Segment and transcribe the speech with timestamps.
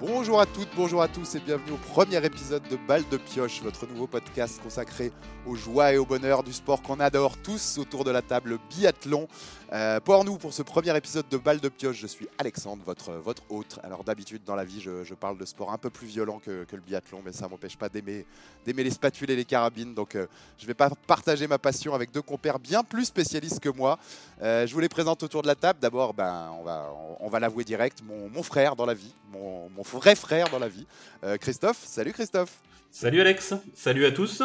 [0.00, 3.60] Bonjour à toutes, bonjour à tous et bienvenue au premier épisode de Balle de Pioche,
[3.62, 5.12] votre nouveau podcast consacré
[5.46, 9.28] aux joies et au bonheur du sport qu'on adore tous autour de la table biathlon.
[9.72, 13.12] Euh, pour nous, pour ce premier épisode de Balle de Pioche, je suis Alexandre, votre,
[13.12, 13.78] votre hôte.
[13.82, 16.80] Alors d'habitude dans la vie, je, parle de sport un peu plus violent que, le
[16.80, 18.24] biathlon, mais ça ne m'empêche pas d'aimer,
[18.66, 19.94] les spatules et les carabines.
[19.94, 20.26] Donc euh,
[20.56, 23.98] je ne vais pas partager ma passion avec deux compères bien plus spécialistes que moi.
[24.42, 25.78] Euh, je vous les présente autour de la table.
[25.78, 26.90] D'abord, ben, on va,
[27.20, 30.68] on, va l'avouer direct, mon, frère dans la vie, mon, mon vrai frère dans la
[30.68, 30.86] vie.
[31.24, 32.58] Euh, Christophe, salut Christophe.
[32.90, 34.42] Salut Alex, salut à tous.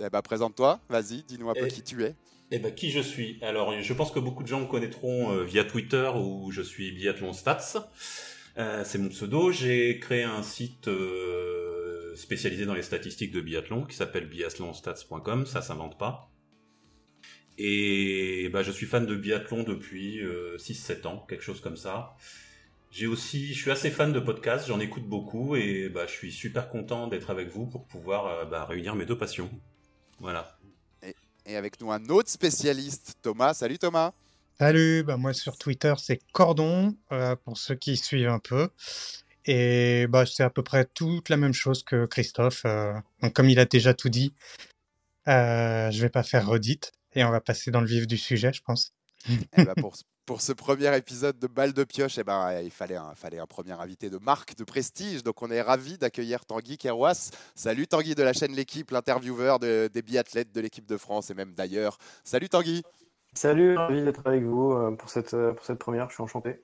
[0.00, 2.14] Eh ben, présente-toi, vas-y, dis-nous un peu qui tu es.
[2.50, 5.44] Eh ben, qui je suis Alors, je pense que beaucoup de gens me connaîtront euh,
[5.44, 7.90] via Twitter où je suis Biathlon Stats.
[8.58, 9.50] Euh, c'est mon pseudo.
[9.50, 10.88] J'ai créé un site
[12.14, 15.46] spécialisé dans les statistiques de biathlon qui s'appelle biathlonstats.com.
[15.46, 16.30] Ça s'invente pas.
[17.56, 20.20] Et bah, je suis fan de biathlon depuis
[20.58, 22.16] 6-7 ans, quelque chose comme ça.
[22.94, 26.30] J'ai aussi, je suis assez fan de podcasts, j'en écoute beaucoup et bah, je suis
[26.30, 29.50] super content d'être avec vous pour pouvoir euh, bah, réunir mes deux passions.
[30.20, 30.56] Voilà.
[31.44, 33.52] Et, avec nous un autre spécialiste, Thomas.
[33.52, 34.12] Salut Thomas.
[34.60, 38.68] Salut, bah, moi sur Twitter c'est Cordon, euh, pour ceux qui suivent un peu.
[39.44, 42.62] Et bah, c'est à peu près toute la même chose que Christophe.
[42.64, 44.34] Euh, donc comme il a déjà tout dit,
[45.26, 48.52] euh, je vais pas faire redite et on va passer dans le vif du sujet,
[48.52, 48.94] je pense.
[49.28, 49.96] Eh ben, pour,
[50.26, 54.10] pour ce premier épisode de Balle de Pioche, eh ben, il fallait un, premier invité
[54.10, 55.22] de marque, de prestige.
[55.22, 57.30] Donc on est ravi d'accueillir Tanguy Kerouas.
[57.54, 61.54] Salut Tanguy de la chaîne L'équipe, l'intervieweur des biathlètes de l'équipe de France et même
[61.54, 61.98] d'ailleurs.
[62.24, 62.82] Salut Tanguy.
[63.34, 65.10] Salut, ravi d'être avec vous euh, euh, pour
[65.64, 66.60] cette première, je suis enchanté.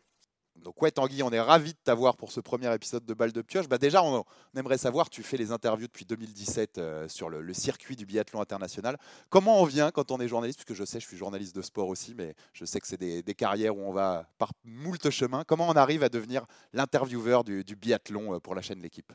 [0.62, 3.42] Donc ouais Tanguy, on est ravi de t'avoir pour ce premier épisode de Balle de
[3.42, 3.68] Pioche.
[3.68, 4.24] Bah déjà, on,
[4.56, 8.98] aimerait savoir, tu fais les interviews depuis 2017 euh, sur le, circuit du biathlon international.
[9.30, 10.58] Comment on vient quand on est journaliste?
[10.64, 13.22] Puisque je sais, je suis journaliste de sport aussi, mais je sais que c'est des,
[13.34, 15.44] carrières où on va par moult chemins.
[15.46, 19.12] Comment on arrive à devenir l'intervieweur du, biathlon euh, pour la chaîne L'équipe?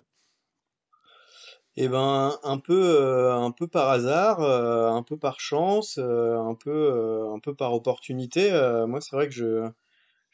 [1.78, 7.30] Eh ben, un peu, euh, un peu par hasard, un peu par chance, un peu,
[7.34, 8.52] un peu par opportunité.
[8.88, 9.70] moi, c'est vrai que je,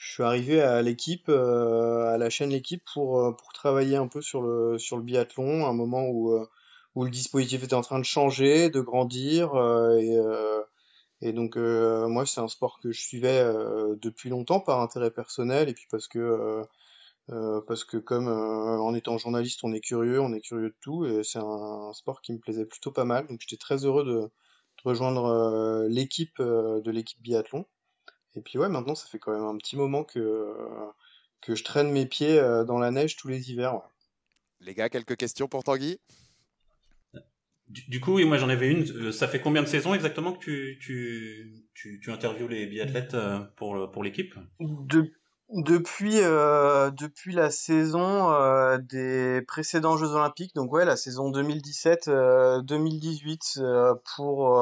[0.01, 4.07] je suis arrivé à l'équipe, euh, à la chaîne L'équipe pour, euh, pour travailler un
[4.07, 6.49] peu sur le, sur le biathlon, un moment où, euh,
[6.95, 9.55] où le dispositif était en train de changer, de grandir.
[9.99, 10.17] et,
[11.21, 13.43] et donc, moi, c'est un sport que je suivais
[14.01, 16.63] depuis longtemps par intérêt personnel et puis parce que,
[17.67, 21.23] parce que comme en étant journaliste, on est curieux, on est curieux de tout et
[21.23, 23.27] c'est un, sport qui me plaisait plutôt pas mal.
[23.27, 24.29] Donc, j'étais très heureux de, de
[24.83, 27.65] rejoindre l'équipe de l'équipe biathlon.
[28.35, 30.53] Et puis ouais, maintenant ça fait quand même un petit moment que,
[31.41, 33.81] que je traîne mes pieds euh, dans la neige tous les hivers.
[34.59, 35.99] Les gars, quelques questions pour Tanguy?
[37.67, 38.83] Du, coup, oui, moi j'en avais une.
[38.91, 43.13] Euh, ça fait combien de saisons exactement que tu, tu, tu, tu interviews les biathlètes
[43.13, 44.35] euh, pour, pour l'équipe?
[45.51, 53.59] Depuis, euh, depuis la saison euh, des précédents Jeux Olympiques, donc ouais, la saison 2017-2018,
[53.59, 54.57] euh, euh, pour,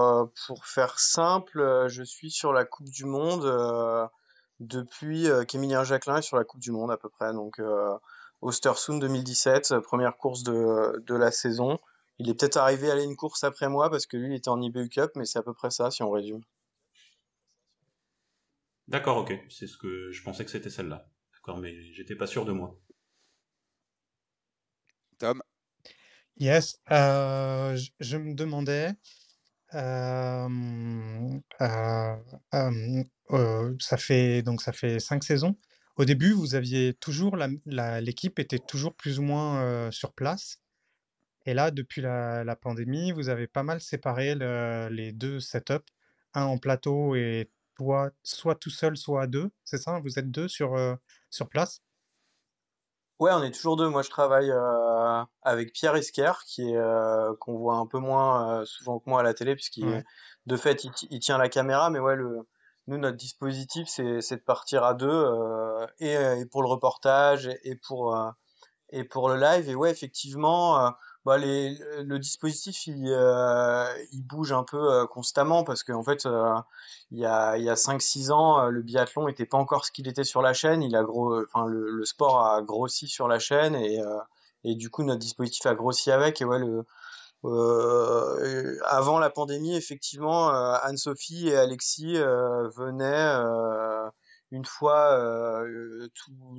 [0.48, 4.10] pour faire simple, je suis sur la Coupe du Monde
[4.60, 7.34] depuis qu'Emilien Jacquelin est sur la Coupe du Monde à peu près.
[7.34, 7.62] Donc
[8.42, 11.80] Ostersund 2017, première course de, de la saison.
[12.18, 14.50] Il est peut-être arrivé à aller une course après moi parce que lui il était
[14.50, 16.42] en IBU Cup, mais c'est à peu près ça si on résume.
[18.90, 19.40] D'accord, ok.
[19.50, 21.08] C'est ce que je pensais que c'était celle-là.
[21.34, 22.76] D'accord, mais j'étais pas sûr de moi.
[25.20, 25.44] Tom?
[26.38, 28.92] Yes, euh, je, me demandais,
[29.76, 30.50] euh,
[31.62, 32.16] euh,
[33.80, 35.56] ça fait donc ça fait cinq saisons.
[35.98, 40.62] Au début, vous aviez toujours l'équipe était toujours plus ou moins sur place.
[41.46, 44.36] Et là, depuis la, pandémie, vous avez pas mal séparé
[44.90, 45.74] les deux setups,
[46.34, 47.50] un en plateau et
[48.24, 50.96] soit tout seul, soit à deux, c'est ça Vous êtes deux sur, euh,
[51.30, 51.82] sur place?
[53.20, 53.90] Ouais, on est toujours deux.
[53.90, 58.64] Moi, je travaille euh, avec Pierre Esquer, qui est euh, qu'on voit un peu moins
[58.66, 60.06] souvent que moi à la télé, puisqu'il
[60.46, 61.90] de fait il, tient la caméra.
[61.90, 62.48] Mais ouais, le,
[62.88, 65.26] nous notre dispositif, c'est de partir à deux
[66.00, 68.18] et, et, pour le reportage et, pour
[68.92, 69.70] et pour le live.
[69.70, 70.94] Et ouais, effectivement,
[71.30, 76.56] bah, le dispositif il, euh, il bouge un peu euh, constamment parce qu'en fait euh,
[77.12, 79.92] il y a il y a 5 6 ans le biathlon était pas encore ce
[79.92, 84.02] qu'il était sur la chaîne, le, sport a grossi sur la chaîne et
[84.74, 86.42] du coup notre dispositif a grossi avec.
[86.42, 86.84] Avant
[89.20, 92.18] la pandémie effectivement Anne-Sophie et Alexis
[92.76, 93.36] venaient
[94.50, 95.64] une fois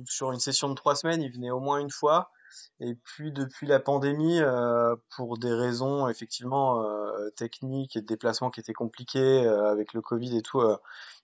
[0.05, 2.31] sur une session de trois semaines, ils venaient au moins une fois
[2.79, 8.49] et puis depuis la pandémie, euh, pour des raisons effectivement euh, techniques et de déplacement
[8.49, 10.61] qui étaient compliqués avec le Covid et tout,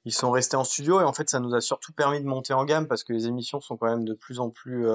[0.05, 1.01] ils sont restés en studio.
[1.01, 3.27] Et en fait ça nous a surtout permis de monter en gamme parce que les
[3.27, 4.87] émissions sont quand même de plus en plus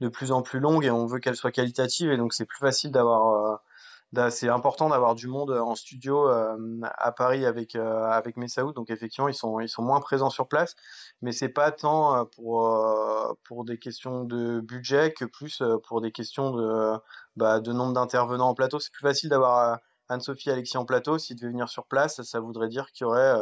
[0.00, 2.10] de plus en plus longues et on veut qu'elles soient qualitatives.
[2.10, 3.60] Et donc c'est plus facile d'avoir
[4.30, 6.56] c'est important d'avoir du monde en studio euh,
[6.98, 8.74] à Paris avec euh, avec Messaoud.
[8.74, 10.74] Donc effectivement, ils sont ils sont moins présents sur place,
[11.22, 12.76] mais c'est pas tant euh, pour
[13.44, 16.98] pour des questions de budget que plus pour des questions de
[17.36, 18.80] bah, de nombre d'intervenants en plateau.
[18.80, 19.78] C'est plus facile d'avoir
[20.08, 21.18] Anne-Sophie Alexis en plateau.
[21.18, 23.36] S'ils devaient venir sur place, ça voudrait dire qu'il y aurait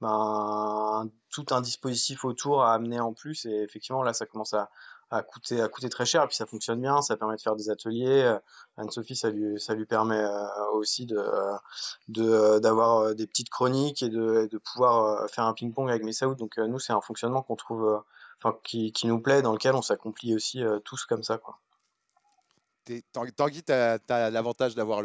[0.00, 3.46] ben, tout un dispositif autour à amener en plus.
[3.46, 4.70] Et effectivement, là, ça commence à,
[5.14, 6.24] à coûter à coûter très cher.
[6.24, 8.22] Et puis ça fonctionne bien ça permet de faire des ateliers.
[8.22, 8.38] Euh,
[8.76, 11.24] Anne-Sophie ça lui ça lui permet euh, aussi de
[12.08, 16.58] de d'avoir des petites chroniques et de, de pouvoir faire un ping-pong avec Messaoud donc
[16.58, 18.02] nous c'est un fonctionnement qu'on trouve
[18.42, 21.58] enfin qui, qui nous plaît dans lequel on s'accomplit aussi tous comme ça quoi.
[23.12, 25.02] Tanguy tu as l'avantage d'avoir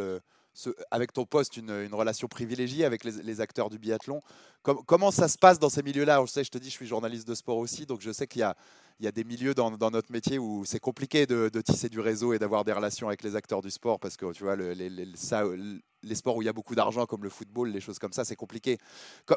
[0.92, 4.22] avec ton poste une, une relation privilégiée avec les, les acteurs du biathlon.
[4.64, 6.22] comment ça se passe dans ces milieux-là?
[6.26, 8.42] Je sais, je te dis, je suis journaliste de sport aussi, donc je sais qu'il
[8.42, 8.56] y a,
[9.00, 12.34] il y a des milieux dans, notre métier où c'est compliqué de, tisser du réseau
[12.34, 16.16] et d'avoir des relations avec les acteurs du sport parce que tu vois, le, les,
[16.16, 18.36] sports où il y a beaucoup d'argent comme le football, les choses comme ça, c'est
[18.36, 18.78] compliqué.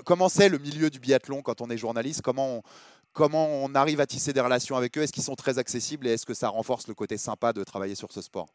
[0.04, 2.22] comment c'est le milieu du biathlon quand on est journaliste?
[2.22, 2.62] Comment
[3.14, 5.02] on, arrive à tisser des relations avec eux?
[5.02, 7.94] Est-ce qu'ils sont très accessibles et est-ce que ça renforce le côté sympa de travailler
[7.94, 8.48] sur ce sport?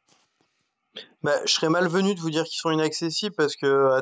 [1.23, 4.01] Bah, je serais malvenu de vous dire qu'ils sont inaccessibles parce que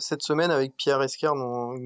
[0.00, 1.34] cette semaine avec Pierre Escar,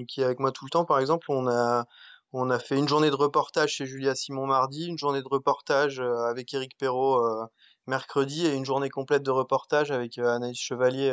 [0.09, 1.85] qui est avec moi tout le temps, par exemple, on a
[2.33, 6.01] on a fait une journée de reportage chez Julia Simon mardi, une journée de reportage
[6.01, 7.47] euh, avec Éric Perrault euh,
[7.87, 11.13] mercredi et une journée complète de reportage avec euh, Anaïs Chevalier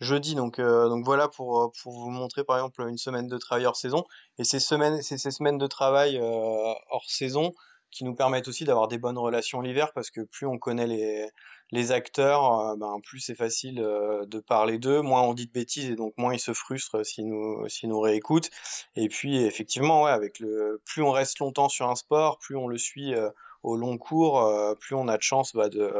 [0.00, 0.34] jeudi.
[0.34, 4.04] Donc, voilà pour, vous montrer par exemple une semaine de travail hors saison.
[4.38, 7.52] Et ces semaines, ces, ces semaines de travail hors saison,
[7.90, 11.30] qui nous permettent aussi d'avoir des bonnes relations l'hiver parce que plus on connaît les,
[11.72, 15.52] les acteurs, euh, ben, plus c'est facile euh, de parler d'eux, moins on dit de
[15.52, 18.50] bêtises et donc moins ils se frustrent s'ils nous, s'ils nous réécoutent.
[18.94, 22.68] Et puis effectivement, ouais, avec le, plus on reste longtemps sur un sport, plus on
[22.68, 23.30] le suit euh,
[23.62, 24.48] au long cours,
[24.78, 25.92] plus on a de chance bah, de,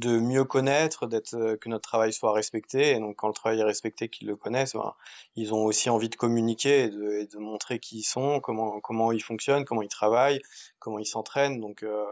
[0.00, 2.92] de mieux connaître, d'être euh, que notre travail soit respecté.
[2.92, 4.94] Et donc quand le travail est respecté, qu'ils le connaissent, ben,
[5.36, 9.64] ils ont aussi envie de communiquer et de, montrer qui ils sont, comment ils fonctionnent,
[9.64, 10.40] comment ils travaillent,
[10.78, 11.60] comment ils s'entraînent.
[11.60, 12.04] Donc euh,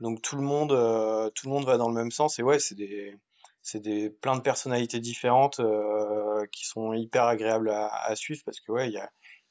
[0.00, 2.38] donc tout le monde euh, tout le monde va dans le même sens.
[2.38, 3.16] Et ouais, c'est des
[3.62, 5.60] c'est des plein de personnalités différentes
[6.52, 8.92] qui sont hyper agréables à, suivre parce que ouais,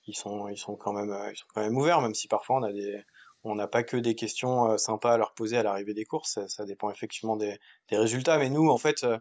[0.08, 3.02] ils sont quand même ouverts, même si parfois on a des
[3.44, 6.40] on n'a pas que des questions euh, sympas à leur poser à l'arrivée des courses,
[6.48, 7.60] ça, dépend effectivement des,
[7.92, 8.38] résultats.
[8.38, 9.18] Mais nous, en fait, euh,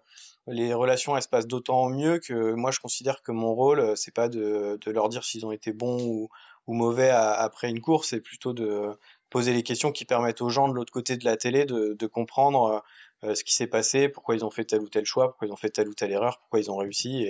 [0.46, 3.96] les relations elles se passent d'autant mieux que moi, je considère que mon rôle, euh,
[3.96, 6.28] c'est pas de, leur dire s'ils ont été bons ou,
[6.72, 8.96] mauvais après une course, c'est plutôt de
[9.28, 12.84] poser les questions qui permettent aux gens de l'autre côté de la télé de, comprendre
[13.25, 15.56] ce qui s'est passé, pourquoi ils ont fait tel ou tel choix, pourquoi ils ont
[15.56, 17.26] fait telle ou telle erreur, pourquoi ils ont réussi,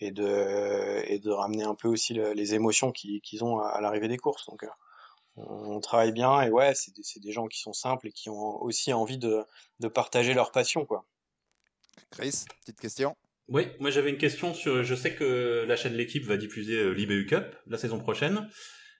[0.00, 4.46] et, de, ramener un peu aussi les émotions qu'ils ont à, l'arrivée des courses.
[4.46, 4.64] Donc,
[5.46, 8.62] on travaille bien et ouais, c'est des, des, gens qui sont simples et qui ont
[8.62, 9.44] aussi envie de,
[9.80, 11.06] de partager leur passion, quoi.
[12.10, 13.16] Chris, petite question.
[13.48, 14.82] Oui, moi j'avais une question sur.
[14.82, 18.48] Je sais que la chaîne L'équipe va diffuser euh, l'IBU Cup la saison prochaine.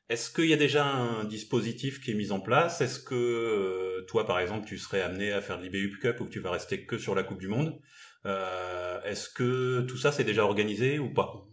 [0.09, 2.81] Est-ce qu'il y a déjà un dispositif qui est mis en place?
[2.81, 6.31] Est-ce que euh, toi, par exemple, tu serais amené à faire l'IBU Cup ou que
[6.31, 7.79] tu vas rester que sur la Coupe du Monde?
[8.25, 11.48] Euh, Est-ce que tout ça c'est déjà organisé ou pas?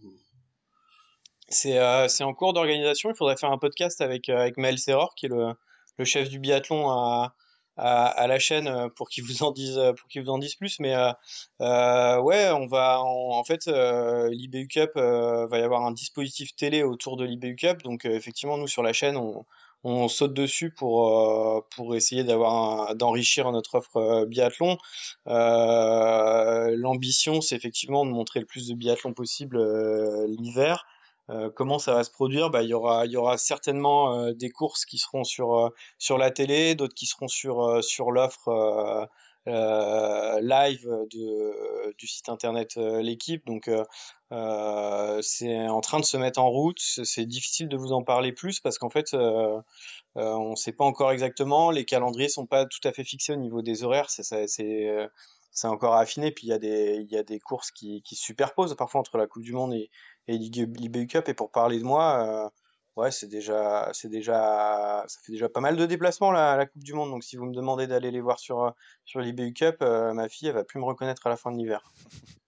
[1.47, 3.09] C'est euh, en cours d'organisation.
[3.11, 5.53] Il faudrait faire un podcast avec, euh, avec Maël Serror, qui est le,
[5.97, 7.35] le chef du biathlon à,
[7.77, 10.55] à, à la chaîne, euh, pour qu'il vous en dise pour qu'il vous en dise
[10.55, 10.79] plus.
[10.79, 10.95] Mais
[11.61, 17.17] euh, ouais, on va en, fait l'IBU Cup va y avoir un dispositif télé autour
[17.17, 17.83] de l'IBU Cup.
[17.83, 19.45] Donc effectivement, nous sur la chaîne, on,
[19.83, 24.77] on saute dessus pour pour essayer d'avoir d'enrichir notre offre biathlon.
[25.27, 29.59] L'ambition, c'est effectivement de montrer le plus de biathlon possible
[30.25, 30.85] l'hiver.
[31.29, 32.49] Euh, comment ça va se produire?
[32.51, 35.69] Bah, il y aura il y aura certainement euh, des courses qui seront sur euh,
[35.97, 39.09] sur la télé d'autres qui seront sur sur l'offre
[39.47, 43.45] live de du site internet l'équipe.
[43.45, 43.69] Donc
[45.21, 46.79] c'est en train de se mettre en route.
[46.79, 49.13] C'est difficile de vous en parler plus parce qu'en fait
[50.15, 51.71] on ne sait pas encore exactement.
[51.71, 54.09] Les calendriers sont pas tout à fait fixés au niveau des horaires.
[54.09, 55.09] C'est c'est
[55.51, 58.23] c'est encore affiné puis il y a des y a des courses qui qui se
[58.23, 59.89] superposent parfois entre la Coupe du monde et
[60.27, 61.27] et l'IBU Cup.
[61.29, 62.49] Et pour parler de moi, euh,
[63.01, 66.65] ouais, c'est déjà, c'est déjà, ça fait déjà pas mal de déplacements là, à la
[66.65, 67.11] Coupe du Monde.
[67.11, 68.73] Donc si vous me demandez d'aller les voir sur
[69.05, 71.57] sur l'IBU Cup, euh, ma fille, elle va plus me reconnaître à la fin de
[71.57, 71.91] l'hiver.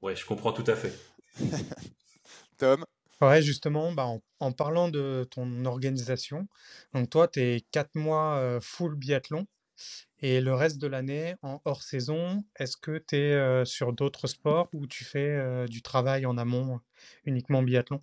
[0.00, 0.92] Ouais, je comprends tout à fait.
[2.58, 2.84] Tom?
[3.20, 4.08] Ouais, justement, bah,
[4.40, 6.48] en, parlant de ton organisation,
[6.92, 9.46] donc toi, tu es 4 mois euh, full biathlon.
[10.18, 14.68] Et le reste de l'année, en hors saison, est-ce que tu es sur d'autres sports
[14.72, 16.80] ou tu fais du travail en amont?
[17.24, 18.00] Uniquement biathlon?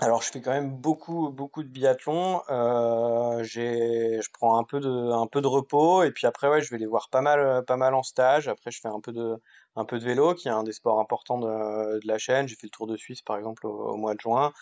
[0.00, 2.40] Alors, je fais quand même beaucoup, beaucoup de biathlon.
[2.50, 6.70] Euh, je prends un peu de, un peu de repos et puis après, ouais, je
[6.70, 8.46] vais les voir pas mal, pas mal en stage.
[8.46, 9.40] Après, je fais un peu de,
[9.74, 12.46] un peu de vélo, qui est un des sports importants de, la chaîne.
[12.46, 14.52] J'ai fait le Tour de Suisse, par exemple, au, mois de juin.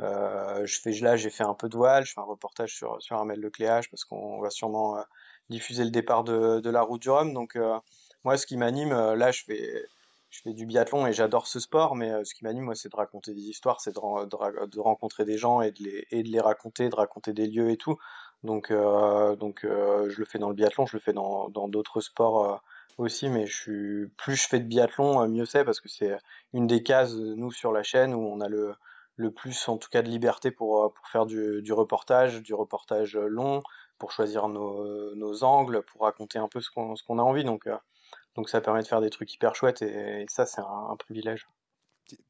[0.00, 2.04] Euh, je fais, là, j'ai fait un peu de voile.
[2.04, 5.02] Je fais un reportage sur, sur Armel Lecléage parce qu'on va sûrement euh,
[5.48, 7.32] diffuser le départ de, de la route du Rhum.
[7.32, 7.78] Donc, euh,
[8.24, 9.86] moi, ce qui m'anime, là, je fais,
[10.32, 12.88] je fais du biathlon et j'adore ce sport, mais euh, ce qui m'anime, moi, c'est
[12.88, 16.28] de raconter des histoires, c'est de, de, rencontrer des gens et de, les, et de
[16.28, 17.98] les raconter, de raconter des lieux et tout.
[18.42, 22.00] Donc, euh, donc euh, je le fais dans le biathlon, je le fais dans d'autres
[22.00, 22.62] sports
[22.96, 26.16] aussi, mais plus je fais de biathlon, mieux c'est, parce que c'est
[26.54, 28.74] une des cases, nous, sur la chaîne, où on a le,
[29.16, 33.16] le plus, en tout cas, de liberté pour, pour faire du, du reportage, du reportage
[33.16, 33.62] long,
[33.98, 37.44] pour choisir nos, nos angles, pour raconter un peu ce qu'on qu'on a envie.
[37.44, 37.68] Donc,
[38.34, 41.48] donc ça permet de faire des trucs hyper chouettes et, ça, c'est un, un, privilège.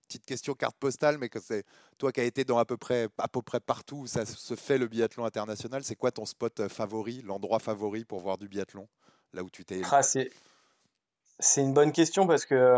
[0.06, 1.64] Petite question carte postale, mais que c'est
[1.98, 4.54] toi qui as été dans à peu près, à peu près partout où ça se
[4.54, 8.48] fait le biathlon international, c'est quoi ton spot euh, favori, l'endroit favori pour voir du
[8.48, 8.88] biathlon,
[9.32, 10.30] là où tu t'es ah, C'est
[11.56, 12.76] une bonne question parce que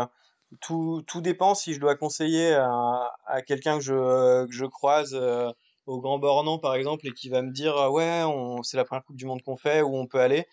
[0.61, 5.13] tout, tout, dépend si je dois conseiller à, à quelqu'un que je, que je croise.
[5.13, 5.51] Euh,
[5.87, 8.23] au Grand Bornand par exemple et qui va me dire ah ouais
[8.63, 10.47] c'est la première Coupe du Monde qu'on fait où on peut aller,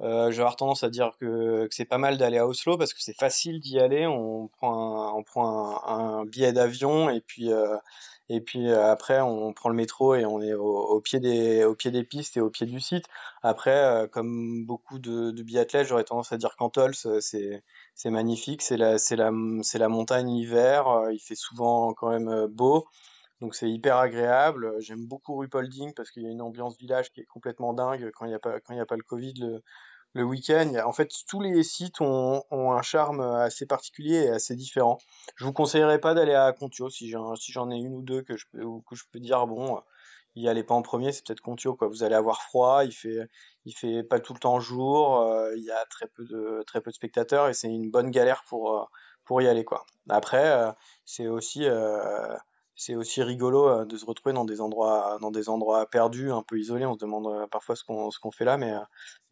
[0.00, 3.02] euh, avoir tendance à dire que, que c'est pas mal d'aller à Oslo parce que
[3.02, 7.52] c'est facile d'y aller, on prend un, on prend un, un billet d'avion et puis
[7.52, 7.76] euh,
[8.30, 11.64] et puis euh, après on prend le métro et on est au, au, pied des
[11.64, 13.06] au pied des pistes et au pied du site.
[13.42, 17.62] Après euh, comme beaucoup de, de biathlètes, j'aurais tendance à dire qu'Antols c'est
[17.94, 22.46] c'est magnifique, c'est la c'est la c'est la montagne hiver, il fait souvent quand même
[22.46, 22.86] beau.
[23.40, 24.74] Donc c'est hyper agréable.
[24.80, 28.24] J'aime beaucoup Rupolding parce qu'il y a une ambiance village qui est complètement dingue quand
[28.26, 29.62] il n'y a pas quand il a pas le Covid le,
[30.14, 30.74] le week-end.
[30.84, 34.98] En fait, tous les sites ont, ont, un charme assez particulier et assez différent.
[35.36, 38.22] Je vous conseillerais pas d'aller à Contio si j'en si j'en ai une ou deux
[38.22, 39.80] que je peux que je peux dire bon
[40.38, 41.88] y allez pas en premier, c'est peut-être Contio quoi.
[41.88, 43.28] Vous allez avoir froid, il fait
[43.64, 46.80] il fait pas tout le temps jour, euh, il y a très peu de très
[46.80, 48.90] peu de spectateurs et c'est une bonne galère pour
[49.24, 49.84] pour y aller quoi.
[50.08, 50.72] Après euh,
[51.04, 52.34] c'est aussi euh,
[52.78, 56.42] c'est aussi rigolo euh, de se retrouver dans des endroits dans des endroits perdus, un
[56.42, 56.86] peu isolés.
[56.86, 58.78] On se demande euh, parfois ce qu'on ce qu'on fait là, mais euh,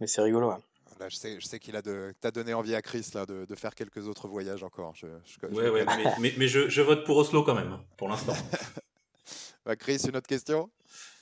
[0.00, 0.50] mais c'est rigolo.
[0.50, 0.58] Ouais.
[0.98, 3.44] Là, je sais, je sais qu'il a de, t'as donné envie à Chris là de,
[3.44, 4.94] de, faire quelques autres voyages encore.
[4.96, 7.84] Je, je, ouais, ouais, mais, mais, mais je, je, vote pour Oslo quand même hein,
[7.98, 8.34] pour l'instant.
[9.66, 10.70] bah, Chris, une autre question?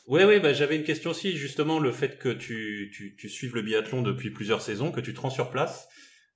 [0.07, 3.55] Oui, oui, bah, j'avais une question aussi, justement, le fait que tu, tu, tu suives
[3.57, 5.89] le biathlon depuis plusieurs saisons, que tu te rends sur place.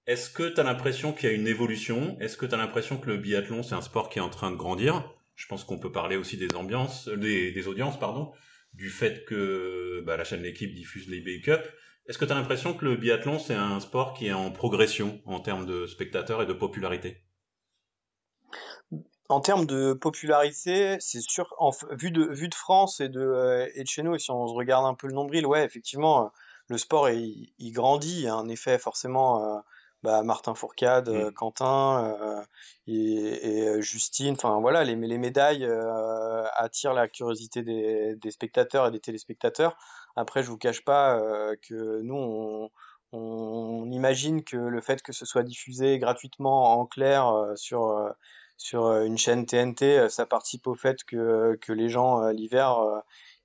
[0.09, 2.17] Est-ce que tu as l'impression qu'il y a une évolution?
[2.21, 4.51] Est-ce que tu as l'impression que le biathlon, c'est un sport qui est en train
[4.51, 5.05] de grandir?
[5.39, 8.33] Je pense qu'on peut parler aussi des ambiances, euh, des, audiences, pardon,
[8.75, 11.63] du fait que bah, la chaîne L'équipe diffuse les Bay Cup.
[12.07, 15.23] Est-ce que tu as l'impression que le biathlon, c'est un sport qui est en progression
[15.27, 17.23] en termes de spectateurs et de popularité?
[19.29, 23.69] En termes de popularité, c'est sûr, en, vu, de, vu de France et de, euh,
[23.75, 26.25] et de chez nous, et si on se regarde un peu le nombril, ouais, effectivement,
[26.25, 26.29] euh,
[26.67, 28.17] le sport, il, il grandit.
[28.17, 29.63] Il y a un effet forcément
[30.03, 31.33] bah, Martin Fourcade, mmh.
[31.33, 32.43] Quentin euh,
[32.87, 34.35] et, et, Justine.
[34.35, 39.77] Enfin voilà, les, les médailles euh, attirent la curiosité des, des, spectateurs et des téléspectateurs.
[40.17, 42.71] Après, je vous cache pas euh, que nous, on,
[43.13, 48.13] on, imagine que le fait que ce soit diffusé gratuitement en clair sur
[48.61, 52.81] sur une chaîne TNT, ça participe au fait que, que les gens l'hiver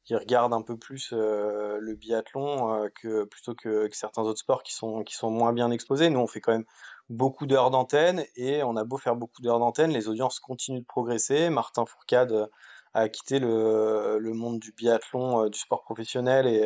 [0.04, 4.40] qui regardent un peu plus euh, le biathlon euh, que plutôt que, que, certains autres
[4.40, 6.10] sports qui sont qui sont moins bien exposés.
[6.10, 6.66] Nous, on fait quand même
[7.10, 10.86] beaucoup d'heures d'antenne et on a beau faire beaucoup d'heures d'antenne, les audiences continuent de
[10.86, 11.50] progresser.
[11.50, 12.48] Martin Fourcade euh,
[12.94, 16.64] a quitté le, le monde du biathlon, du sport professionnel et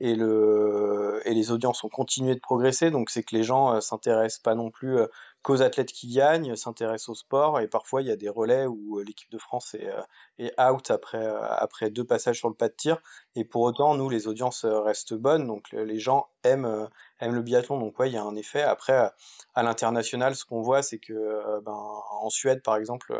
[0.00, 2.90] et le et les audiences ont continué de progresser.
[2.90, 5.00] Donc c'est que les gens s'intéressent pas non plus
[5.44, 8.98] qu'aux athlètes qui gagnent, s'intéressent au sport et parfois il y a des relais où
[8.98, 10.00] euh, l'équipe de France est, euh,
[10.38, 12.98] est out après, euh, après deux passages sur le pas de tir.
[13.36, 15.46] Et pour autant nous les audiences restent bonnes.
[15.46, 16.88] Donc les gens aiment,
[17.20, 17.78] aiment le biathlon.
[17.78, 18.62] Donc ouais il y a un effet.
[18.62, 19.10] Après
[19.54, 23.14] à l'international ce qu'on voit c'est que ben, en Suède par exemple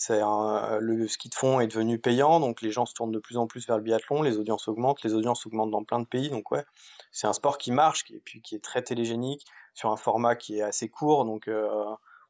[0.00, 3.36] c'est le ski de fond est devenu payant, donc les gens se tournent de plus
[3.36, 6.30] en plus vers le biathlon, les audiences augmentent, les audiences augmentent dans plein de pays,
[6.30, 6.64] donc ouais,
[7.10, 10.58] c'est un sport qui marche, et puis qui est très télégénique, sur un format qui
[10.58, 11.68] est assez court, donc euh,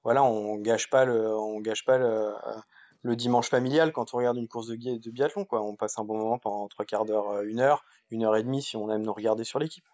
[0.03, 2.33] voilà, on gâche pas le, on gâche pas le,
[3.03, 5.61] le, dimanche familial quand on regarde une course de, de biathlon, quoi.
[5.61, 8.43] On passe un bon moment pendant trois quarts d'heure, euh, une heure, une heure et
[8.43, 9.85] demie si on aime nous regarder sur l'équipe.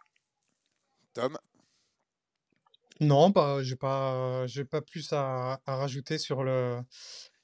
[1.12, 1.36] Tom?
[3.00, 6.80] Non, bah, j'ai pas, j'ai pas plus à, à, rajouter sur le,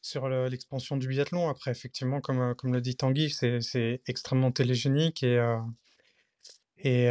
[0.03, 1.49] sur l'expansion du biathlon.
[1.49, 5.59] Après, effectivement, comme, comme le dit Tanguy, c'est extrêmement télégénique et, euh,
[6.83, 7.09] Et,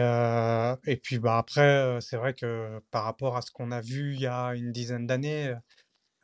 [0.91, 4.21] et puis bah, après, c'est vrai que par rapport à ce qu'on a vu il
[4.21, 5.53] y a une dizaine d'années,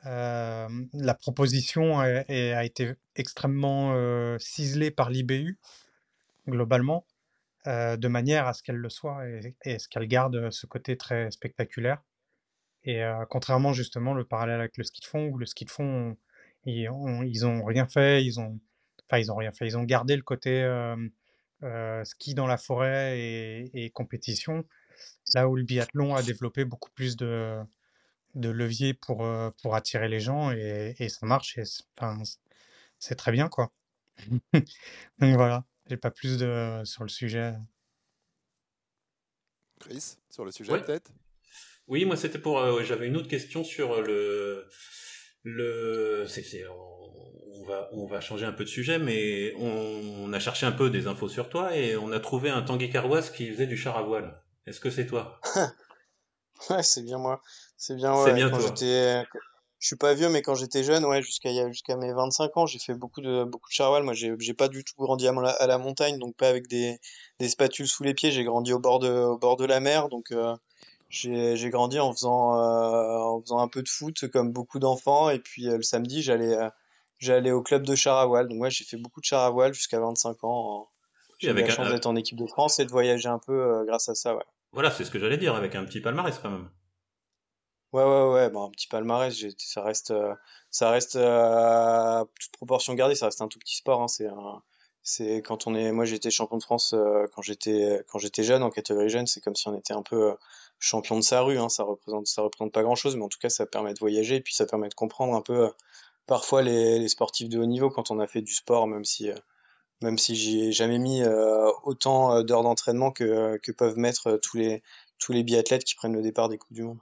[0.03, 3.93] la proposition a, a été extrêmement
[4.39, 5.60] ciselée par l'IBU,
[6.48, 7.05] globalement,
[7.67, 10.98] de manière à ce qu'elle le soit et, et à ce qu'elle garde ce côté
[10.98, 12.01] très spectaculaire.
[12.84, 16.17] Et contrairement justement le parallèle avec le ski de fond, où le ski de fond,
[16.65, 18.60] ils, ont, ils ont rien fait, ils ont,
[19.07, 20.63] enfin ils ont rien fait, ils ont gardé le côté
[22.03, 24.65] ski dans la forêt et, et, compétition,
[25.34, 27.60] là où le biathlon a développé beaucoup plus de,
[28.36, 29.27] de leviers pour,
[29.62, 31.63] pour attirer les gens et, et ça marche et
[33.00, 33.72] c'est très bien quoi.
[34.53, 37.53] Donc voilà, j'ai pas plus de sur le sujet.
[39.79, 41.12] Chris, sur le sujet peut-être?
[41.88, 42.60] Oui, moi c'était pour.
[42.60, 44.67] Euh, j'avais une autre question sur euh,
[45.45, 46.25] le
[47.57, 50.89] on va on va changer un peu de sujet, mais on, a cherché un peu
[50.89, 53.97] des infos sur toi et on a trouvé un Tanguy Carroise qui faisait du char
[53.97, 54.41] à voile.
[54.65, 55.39] Est-ce que c'est toi
[56.69, 57.41] Ouais, c'est bien moi.
[57.77, 58.13] C'est bien.
[58.15, 58.59] Ouais, bien quand.
[58.59, 59.23] J'étais...
[59.77, 62.79] Je suis pas vieux, mais quand j'étais jeune, ouais, jusqu'à jusqu'à mes 25 ans, j'ai
[62.79, 64.03] fait beaucoup de beaucoup de char à voile.
[64.03, 66.67] Moi, j'ai j'ai pas du tout grandi à la, à la montagne, donc pas avec
[66.67, 66.97] des
[67.39, 68.31] des spatules sous les pieds.
[68.31, 70.31] J'ai grandi au bord de au bord de la mer, donc.
[70.31, 70.55] Euh,
[71.15, 75.39] j'ai grandi en faisant, euh, en faisant un peu de foot comme beaucoup d'enfants et
[75.39, 76.69] puis euh, le samedi j'allais euh,
[77.19, 78.50] j'allais au club de char à voile.
[78.50, 80.89] Donc ouais, j'ai fait beaucoup de char à voile jusqu'à 25 ans.
[81.39, 84.10] J'ai eu la chance d'être en équipe de France et de voyager un peu grâce
[84.10, 84.43] à ça, ouais.
[84.72, 86.69] Voilà, c'est ce que j'allais dire, avec un petit palmarès quand même.
[87.93, 90.13] Ouais, ouais, ouais, bon, un petit palmarès, ça reste,
[90.69, 94.27] ça reste, toute proportion gardée, ça reste un tout petit sport, hein, c'est
[95.01, 96.95] c'est quand on est, moi j'étais champion de France
[97.34, 100.36] quand j'étais, quand j'étais jeune, en catégorie jeune, c'est comme si on était un peu,
[100.79, 101.58] champion de sa rue.
[101.58, 104.00] Hein, ça représente, ça représente pas grand chose, mais en tout cas, ça permet de
[104.00, 105.70] voyager et puis ça permet de comprendre un peu euh,
[106.27, 109.29] parfois les, les, sportifs de haut niveau quand on a fait du sport, même si
[109.29, 109.36] euh,
[110.01, 114.84] même si j'ai jamais mis euh, autant d'heures d'entraînement que, que peuvent mettre tous les
[115.20, 117.00] tous les biathlètes qui prennent le départ des coupes du monde.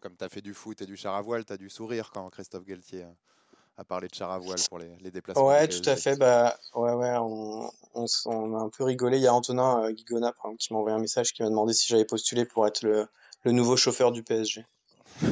[0.00, 2.10] Comme tu as fait du foot et du char à voile, tu as dû sourire
[2.12, 3.04] quand Christophe Galtier
[3.76, 5.46] à parler de char à voile pour les, les déplacements.
[5.46, 6.16] Ouais, tout à fait.
[6.16, 9.18] Bah, ouais, ouais, on, on, on, a un peu rigolé.
[9.18, 11.48] Il y a Antonin euh, Guigona, par exemple, qui m'a envoyé un message qui m'a
[11.48, 13.06] demandé si j'avais postulé pour être le,
[13.44, 14.66] le nouveau chauffeur du PSG.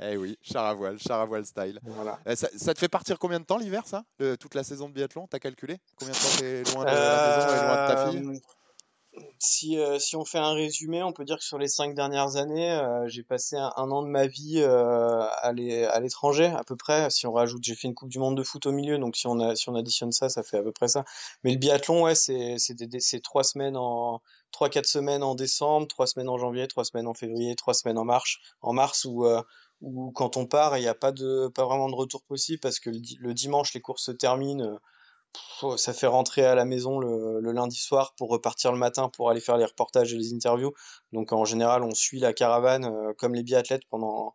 [0.00, 1.80] eh oui, char à voile, char à voile style.
[1.82, 2.18] Voilà.
[2.26, 4.04] Eh, ça, ça, te fait partir combien de temps l'hiver, ça?
[4.38, 5.78] Toute la saison de biathlon T'as calculé?
[5.96, 8.28] Combien de temps t'es loin de la maison et loin de ta fille?
[8.28, 8.38] Euh,
[9.38, 12.36] si, euh, si on fait un résumé, on peut dire que sur les cinq dernières
[12.36, 17.10] années, euh, j'ai passé un, an de ma vie euh, à l'étranger, à peu près.
[17.10, 19.26] Si on rajoute, j'ai fait une Coupe du Monde de foot au milieu, donc si
[19.26, 21.04] on, a, si on additionne ça, ça fait à peu près ça.
[21.44, 26.28] Mais le biathlon, ouais, c'est trois semaines en trois quatre semaines en décembre, trois semaines
[26.28, 29.26] en janvier, trois semaines en février, trois semaines en mars, en mars où
[29.80, 32.80] où quand on part, il n'y a pas de pas vraiment de retour possible parce
[32.80, 34.78] que le, le dimanche les courses se terminent
[35.76, 39.40] ça fait rentrer à la maison le, lundi soir pour repartir le matin pour aller
[39.40, 40.72] faire les reportages et les interviews.
[41.12, 44.34] Donc en général, on suit la caravane euh, comme les biathlètes pendant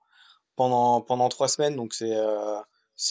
[0.55, 1.75] pendant pendant trois semaines.
[1.75, 2.59] Donc c'est euh,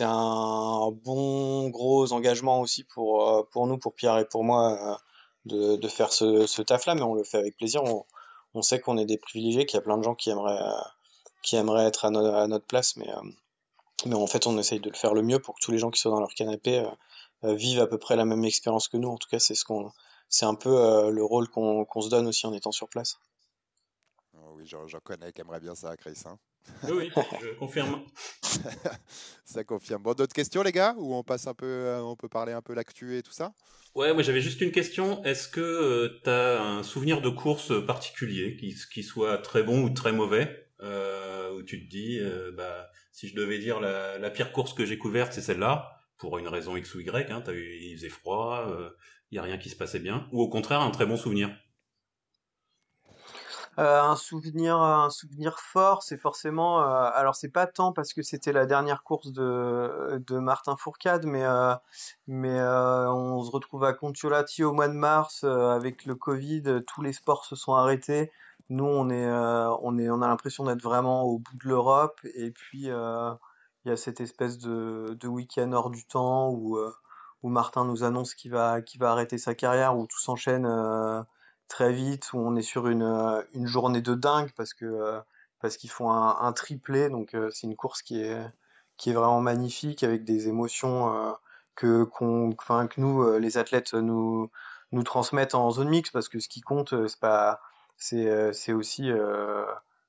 [0.01, 4.99] un bon gros engagement aussi pour euh, pour nous, pour Pierre et pour moi,
[5.47, 7.83] de, de faire ce, ce taf-là, mais on le fait avec plaisir.
[7.85, 8.05] On,
[8.55, 10.61] on sait qu'on est des privilégiés, qu'il y a plein de gens qui aimeraient
[11.43, 13.09] qui aimeraient être à, à notre place, mais
[14.05, 15.91] mais en fait, on essaye de le faire le mieux pour que tous les gens
[15.91, 16.85] qui sont dans leur canapé
[17.43, 19.09] vivent à peu près la même expérience que nous.
[19.09, 19.93] En tout cas, c'est ce qu'on,
[20.33, 23.19] c'est un peu euh, le rôle qu'on se donne aussi en étant sur place.
[24.35, 26.23] Oh oui, j'en connais qui aimerait bien ça, Chris.
[26.25, 26.39] Hein
[26.89, 27.11] oui,
[27.43, 28.03] je confirme.
[29.45, 30.03] ça confirme.
[30.03, 30.95] Bon, d'autres questions, les gars?
[30.97, 33.53] Ou on passe un peu, euh, on peut parler un peu l'actu et tout ça?
[33.95, 35.23] Ouais, moi j'avais juste une question.
[35.23, 39.91] Est-ce que tu as un souvenir de course particulier, qui, qui soit très bon ou
[39.91, 42.19] très mauvais, euh, où tu te dis,
[42.57, 46.39] bah, si je devais dire la, la pire course que j'ai couverte, c'est celle-là pour
[46.39, 48.91] une raison X ou Y, hein, as eu, il faisait froid, il euh,
[49.33, 51.51] n'y a rien qui se passait bien, ou au contraire un très bon souvenir
[53.79, 56.83] euh, un souvenir, un souvenir fort, c'est forcément.
[56.83, 61.25] Euh, alors c'est pas tant parce que c'était la dernière course de, de Martin Fourcade,
[61.25, 61.43] mais
[62.27, 67.15] mais on se retrouve à Contiolati au mois de mars avec le Covid, tous les
[67.15, 68.31] sports se sont arrêtés.
[68.69, 72.51] Nous on est on est on a l'impression d'être vraiment au bout de l'Europe et
[72.51, 72.91] puis
[73.85, 76.93] il y a cette espèce de, de week-end hors du temps où, euh,
[77.43, 81.23] où Martin nous annonce qu'il va, qu'il va arrêter sa carrière, où tout s'enchaîne euh,
[81.69, 85.21] très vite, où on est sur une, euh, une journée de dingue parce que
[85.61, 88.37] parce qu'ils font un, triplé, donc c'est une course qui est
[88.97, 91.37] qui est vraiment magnifique avec des émotions
[91.77, 94.51] que qu'on, que nous les athlètes nous
[94.91, 96.95] nous transmettent en zone mixte parce que ce qui compte
[97.97, 99.09] c'est aussi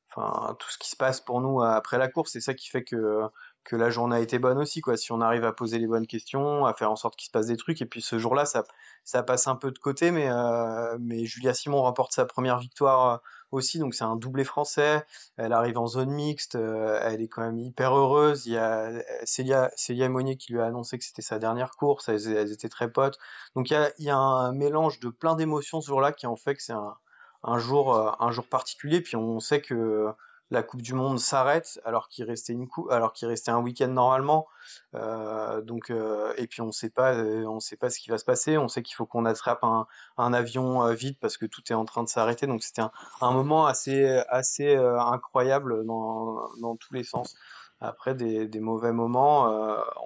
[0.09, 2.31] enfin tout ce qui se passe pour nous après la course.
[2.31, 3.29] C'est ça qui fait que
[3.63, 4.97] que la journée a été bonne aussi, quoi.
[4.97, 7.47] Si on arrive à poser les bonnes questions, à faire en sorte qu'il se passe
[7.47, 8.63] des trucs, et puis ce jour-là, ça,
[9.03, 13.13] ça passe un peu de côté, mais, euh, mais Julia Simon remporte sa première victoire
[13.13, 13.17] euh,
[13.51, 15.05] aussi, donc c'est un doublé français.
[15.37, 18.45] Elle arrive en zone mixte, euh, elle est quand même hyper heureuse.
[18.47, 18.91] Il y a
[19.23, 22.91] Célia, Célia Monnier qui lui a annoncé que c'était sa dernière course, elles, étaient très
[22.91, 23.17] potes.
[23.55, 26.35] Donc il y a, y a un mélange de plein d'émotions ce jour-là qui en
[26.35, 26.95] fait que c'est un,
[27.43, 30.13] un jour, un jour particulier, puis on sait que
[30.53, 33.87] la Coupe du Monde s'arrête alors qu'il restait une coup, alors qu'il restait un week-end
[33.87, 34.47] normalement.
[34.93, 38.17] Euh, donc euh, et puis on sait pas, euh, on sait pas ce qui va
[38.17, 38.57] se passer.
[38.57, 39.87] On sait qu'il faut qu'on attrape un,
[40.17, 42.47] un avion vite parce que tout est en train de s'arrêter.
[42.47, 47.35] Donc c'était un, moment assez assez incroyable dans, dans tous les sens.
[47.81, 49.51] Après des, mauvais moments,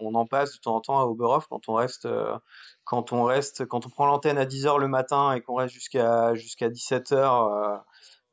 [0.02, 2.08] on en passe de temps en temps à Oberhof quand on reste
[2.86, 6.34] quand on reste quand on prend l'antenne à 10h le matin et qu'on reste jusqu'à
[6.36, 7.78] jusqu'à 17h euh,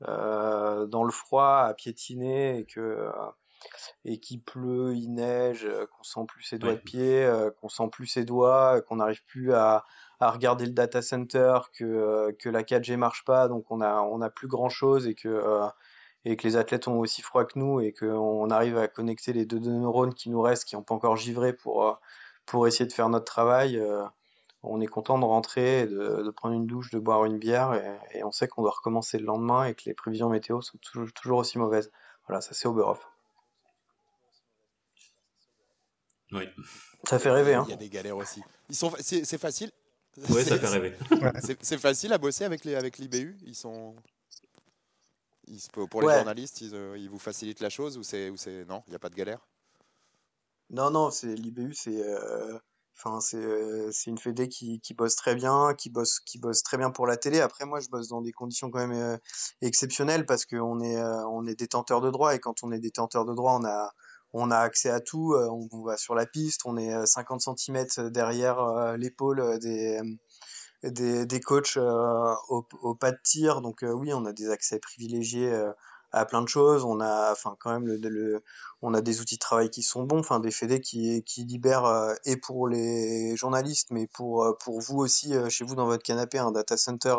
[0.00, 3.10] dans le froid à piétiner et que euh,
[4.04, 7.26] et qu'il pleut, il neige, euh, qu'on sent plus ses doigts de pied,
[7.60, 9.84] qu'on sent plus ses doigts, qu'on n'arrive plus à,
[10.20, 14.20] à, regarder le data center, que, que la 4G marche pas, donc on a, on
[14.20, 15.66] a plus grand chose et que,
[16.26, 19.46] et que les athlètes ont aussi froid que nous et qu'on arrive à connecter les
[19.46, 21.98] deux, deux, neurones qui nous restent, qui n'ont pas encore givré pour,
[22.44, 23.82] pour essayer de faire notre travail
[24.66, 27.74] on est content de rentrer, de, prendre une douche, de boire une bière,
[28.12, 31.38] et, on sait qu'on doit recommencer le lendemain et que les prévisions météo sont toujours,
[31.38, 31.90] aussi mauvaises.
[32.26, 33.06] Voilà, ça c'est Oberhof.
[36.32, 36.48] Oui.
[37.04, 37.54] Ça fait rêver.
[37.54, 37.64] Hein.
[37.68, 38.42] Il y a des galères aussi.
[38.70, 39.70] Ils sont, c'est, facile?
[40.30, 40.96] Oui, ça fait rêver.
[41.60, 43.36] c'est, facile à bosser avec les, avec l'IBU.
[43.44, 43.94] Ils sont.
[45.90, 48.90] pour les journalistes, euh, ils, vous facilitent la chose ou c'est, ou c'est non, il
[48.90, 49.46] n'y a pas de galère?
[50.70, 52.02] Non, non, c'est l'IBU, c'est.
[52.02, 52.58] Euh,
[52.96, 56.78] Enfin, c'est euh, une fédé qui, qui bosse très bien, qui bosse qui bosse très
[56.78, 57.40] bien pour la télé.
[57.40, 59.16] Après, moi, je bosse dans des conditions quand même euh,
[59.62, 63.24] exceptionnelles parce qu'on est euh, on est détenteur de droit et quand on est détenteur
[63.24, 63.92] de droit, on a
[64.32, 65.34] on a accès à tout.
[65.36, 70.00] on va sur la piste, on est 50 cm derrière l'épaule des
[70.82, 73.60] des, des coachs au, au, pas de tir.
[73.60, 75.52] Donc oui, on a des accès privilégiés
[76.14, 76.84] à plein de choses.
[76.84, 78.42] On a, enfin, quand même, le,
[78.82, 81.86] on a des outils de travail qui sont bons, enfin, des fédés qui, qui libèrent
[81.86, 85.86] euh, et pour les journalistes, mais pour, euh, pour vous aussi, euh, chez vous, dans
[85.86, 87.16] votre canapé, un data center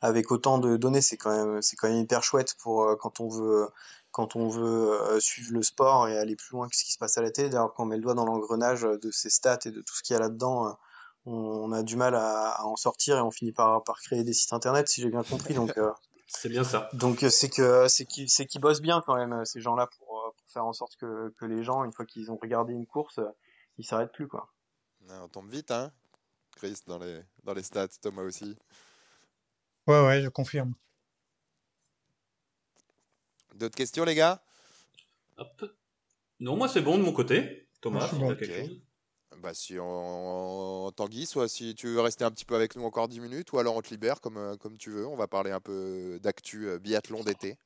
[0.00, 3.28] avec autant de données, c'est quand même, c'est quand même hyper chouette pour quand on
[3.28, 3.68] veut,
[4.12, 7.18] quand on veut suivre le sport et aller plus loin que ce qui se passe
[7.18, 7.48] à la télé.
[7.48, 10.02] D'ailleurs, quand on met le doigt dans l'engrenage de ces stats et de tout ce
[10.04, 10.76] qu'il y a là-dedans,
[11.26, 14.52] on, a du mal à, en sortir et on finit par, par créer des sites
[14.52, 15.54] internet, si j'ai bien compris.
[15.54, 15.74] Donc,
[16.28, 16.88] c'est bien ça.
[16.92, 19.86] Donc euh, c'est que c'est qui c'est qui bossent bien quand même euh, ces gens-là
[19.86, 22.74] pour, euh, pour faire en sorte que, que les gens une fois qu'ils ont regardé
[22.74, 23.18] une course,
[23.78, 24.52] ils s'arrêtent plus quoi.
[25.08, 25.90] On tombe vite hein,
[26.56, 28.56] Chris dans les dans les stats, Thomas aussi.
[29.86, 30.74] Ouais ouais, je confirme.
[33.54, 34.42] D'autres questions les gars?
[36.40, 37.68] Non, moi c'est bon de mon côté.
[37.80, 38.80] Thomas, tu as quelque chose
[39.42, 43.08] bah, si on, Tanguy, soit si tu veux rester un petit peu avec nous encore
[43.08, 45.06] 10 minutes, ou alors on te libère comme, euh, comme tu veux.
[45.06, 47.56] On va parler un peu d'actu euh, biathlon d'été.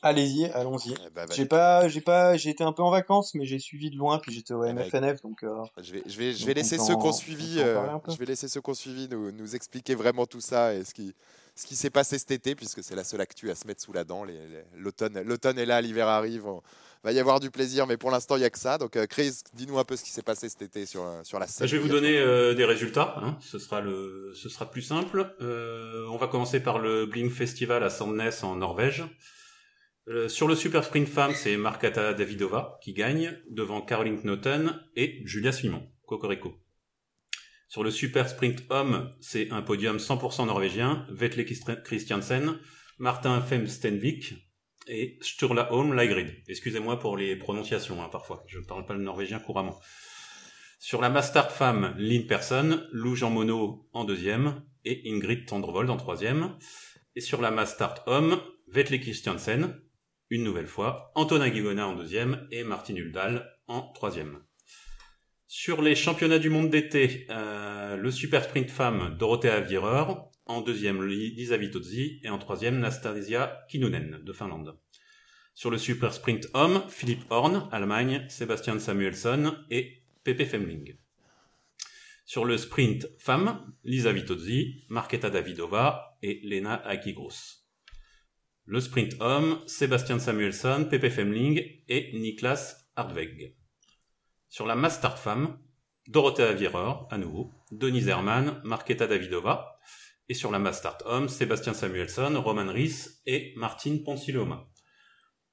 [0.00, 0.94] Allez-y, allons-y.
[1.06, 3.90] Eh ben, j'ai pas, j'ai pas, j'ai été un peu en vacances, mais j'ai suivi
[3.90, 5.42] de loin, puis j'étais au eh ben, MFNF, donc.
[5.42, 8.60] Euh, je vais, je vais, je vais laisser ceux qu'on suivi, je vais laisser ceux
[8.60, 11.14] qu'on suivi nous, nous expliquer vraiment tout ça et ce qui,
[11.56, 13.92] ce qui s'est passé cet été, puisque c'est la seule actu à se mettre sous
[13.92, 14.24] la dent.
[14.76, 16.46] L'automne, l'automne est là, l'hiver arrive
[17.02, 18.78] va y avoir du plaisir, mais pour l'instant, il n'y a que ça.
[18.78, 21.38] Donc, euh, Chris, dis-nous un peu ce qui s'est passé cet été sur, euh, sur
[21.38, 21.66] la scène.
[21.66, 23.14] Je vais vous donner euh, des résultats.
[23.22, 23.38] Hein.
[23.40, 25.34] Ce, sera le, ce sera plus simple.
[25.40, 29.04] on va commencer par le Bling Festival à Sandnes en Norvège.
[30.28, 35.52] sur le Super Sprint Femme, c'est Markata Davidova qui gagne devant Caroline Knoten et Julia
[35.52, 35.82] Simon.
[36.06, 36.54] Cocorico.
[37.68, 41.06] Sur le Super Sprint Homme, c'est un podium 100% norvégien.
[41.10, 41.44] Vetle
[41.84, 42.58] Christiansen,
[42.98, 44.47] Martin Femstenvik,
[44.88, 46.42] et Sturla Holm Lygrid.
[46.48, 48.44] Excusez-moi pour les prononciations, hein, parfois.
[48.46, 49.78] Je ne parle pas le norvégien couramment.
[50.78, 55.96] Sur la Mastart Femme, Lynn Persson, Lou Jean Monod en deuxième et Ingrid Tendrevold en
[55.96, 56.56] troisième.
[57.16, 59.80] Et sur la Mastart Homme, Vetle Christiansen,
[60.30, 64.40] une nouvelle fois, Antonin Guigona en deuxième et Martin Huldal en troisième.
[65.46, 70.04] Sur les championnats du monde d'été, euh, le super sprint femme Dorothea Vierer,
[70.48, 72.20] en deuxième, Lisa Vitozzi.
[72.24, 74.76] Et en troisième, Nastasia Kinnunen de Finlande.
[75.54, 80.96] Sur le super sprint homme, Philippe Horn, Allemagne, Sébastien Samuelsson et Pepe Femling.
[82.24, 87.64] Sur le sprint femme, Lisa Vitozzi, Marketa Davidova et Lena Akigros.
[88.66, 93.56] Le sprint homme, Sébastien Samuelsson, Pepe Femling et Niklas Hardweg.
[94.48, 95.58] Sur la Master femme,
[96.06, 99.78] Dorothea Vierer, à nouveau, Denise Herman, Marketa Davidova,
[100.28, 104.68] et sur la Mastart Homme, Sébastien Samuelson, Roman Ries et Martin Ponsiloma.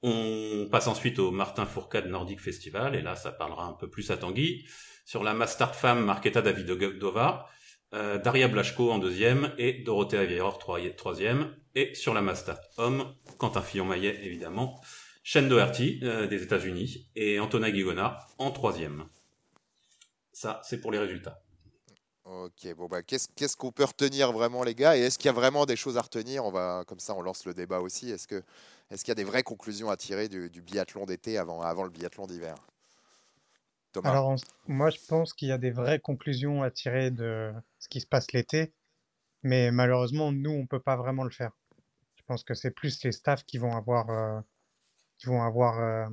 [0.02, 4.10] On passe ensuite au Martin Fourcade Nordic Festival, et là, ça parlera un peu plus
[4.10, 4.66] à Tanguy.
[5.04, 7.48] Sur la Master Femme, Marketa Davidova,
[7.94, 11.56] euh, Daria Blachko en deuxième, et Dorothea Vieiror troisième.
[11.74, 14.80] Et sur la Master Homme, Quentin Fillon-Maillet, évidemment,
[15.22, 19.08] Shane Doherty euh, des États-Unis, et Antona Guigona en troisième.
[20.32, 21.45] Ça, c'est pour les résultats.
[22.28, 24.96] Ok, bon bah qu'est-ce qu'on peut retenir vraiment les gars?
[24.96, 26.44] Et est-ce qu'il y a vraiment des choses à retenir?
[26.44, 28.10] On va comme ça on lance le débat aussi.
[28.10, 28.42] Est-ce
[28.90, 31.90] est-ce qu'il y a des vraies conclusions à tirer du, biathlon d'été avant avant le
[31.90, 32.56] biathlon d'hiver?
[33.92, 34.10] Thomas.
[34.10, 34.34] Alors
[34.66, 38.08] moi je pense qu'il y a des vraies conclusions à tirer de ce qui se
[38.08, 38.72] passe l'été,
[39.44, 41.52] mais malheureusement nous on peut pas vraiment le faire.
[42.16, 44.40] Je pense que c'est plus les staffs qui vont avoir euh,
[45.18, 46.06] qui vont avoir euh,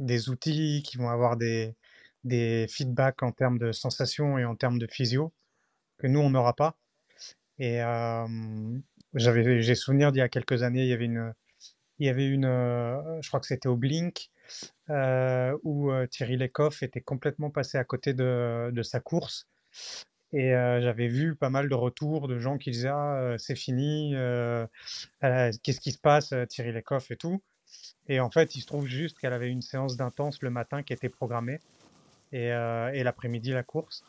[0.00, 1.76] des outils, qui vont avoir des
[2.24, 5.32] des feedbacks en termes de sensations et en termes de physio
[6.04, 6.76] que nous, on n'aura pas.
[7.58, 7.78] Et
[9.14, 11.32] j'avais, j'ai souvenir d'il y a quelques années, il y avait une,
[11.98, 12.44] il y avait une,
[13.22, 14.28] je crois que c'était au Blink,
[14.90, 19.48] où Thierry Lecoff était complètement passé à côté de, de sa course.
[20.34, 24.12] Et j'avais vu pas mal de retours de gens qui disaient ah, c'est fini,
[25.22, 27.42] qu'est-ce qui se passe, Thierry Lecoff et tout.
[28.08, 30.92] Et en fait, il se trouve juste qu'elle avait une séance d'intense le matin qui
[30.92, 31.60] était programmée
[32.32, 34.04] et, et l'après-midi la course.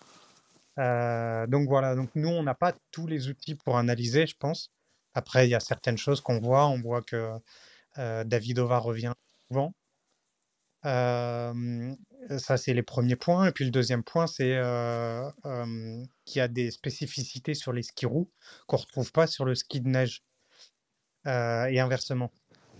[0.77, 4.71] Euh, donc voilà, donc nous, on n'a pas tous les outils pour analyser, je pense.
[5.15, 6.67] Après, il y a certaines choses qu'on voit.
[6.67, 7.31] On voit que
[7.97, 9.13] euh, Davidova revient
[9.47, 9.73] souvent.
[10.85, 11.95] Euh,
[12.37, 13.47] ça, c'est les premiers points.
[13.47, 15.29] Et puis le deuxième point, c'est euh,
[16.25, 18.29] qu'il y a des spécificités sur les skis roues
[18.67, 20.23] qu'on ne retrouve pas sur le ski de neige.
[21.25, 22.31] et inversement.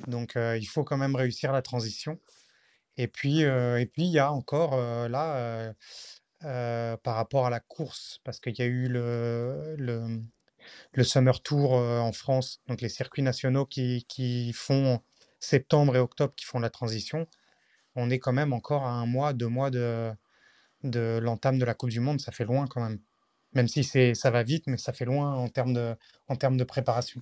[0.08, 2.19] Donc il faut quand même réussir la transition.
[2.97, 4.77] Et puis, et puis il y a encore
[5.10, 5.73] là
[6.45, 11.75] euh, par rapport à la course, parce qu'il y a eu le, le, Summer Tour
[11.75, 15.01] euh, en France, donc les circuits nationaux qui, qui, font
[15.39, 17.27] septembre et octobre, qui font la transition.
[17.95, 20.12] On est quand même encore à un mois, deux mois de,
[20.84, 22.99] de l'entame de la Coupe du Monde, ça fait loin quand même.
[23.53, 25.95] Même si c'est, ça va vite, mais ça fait loin en termes de,
[26.27, 27.21] en termes de préparation.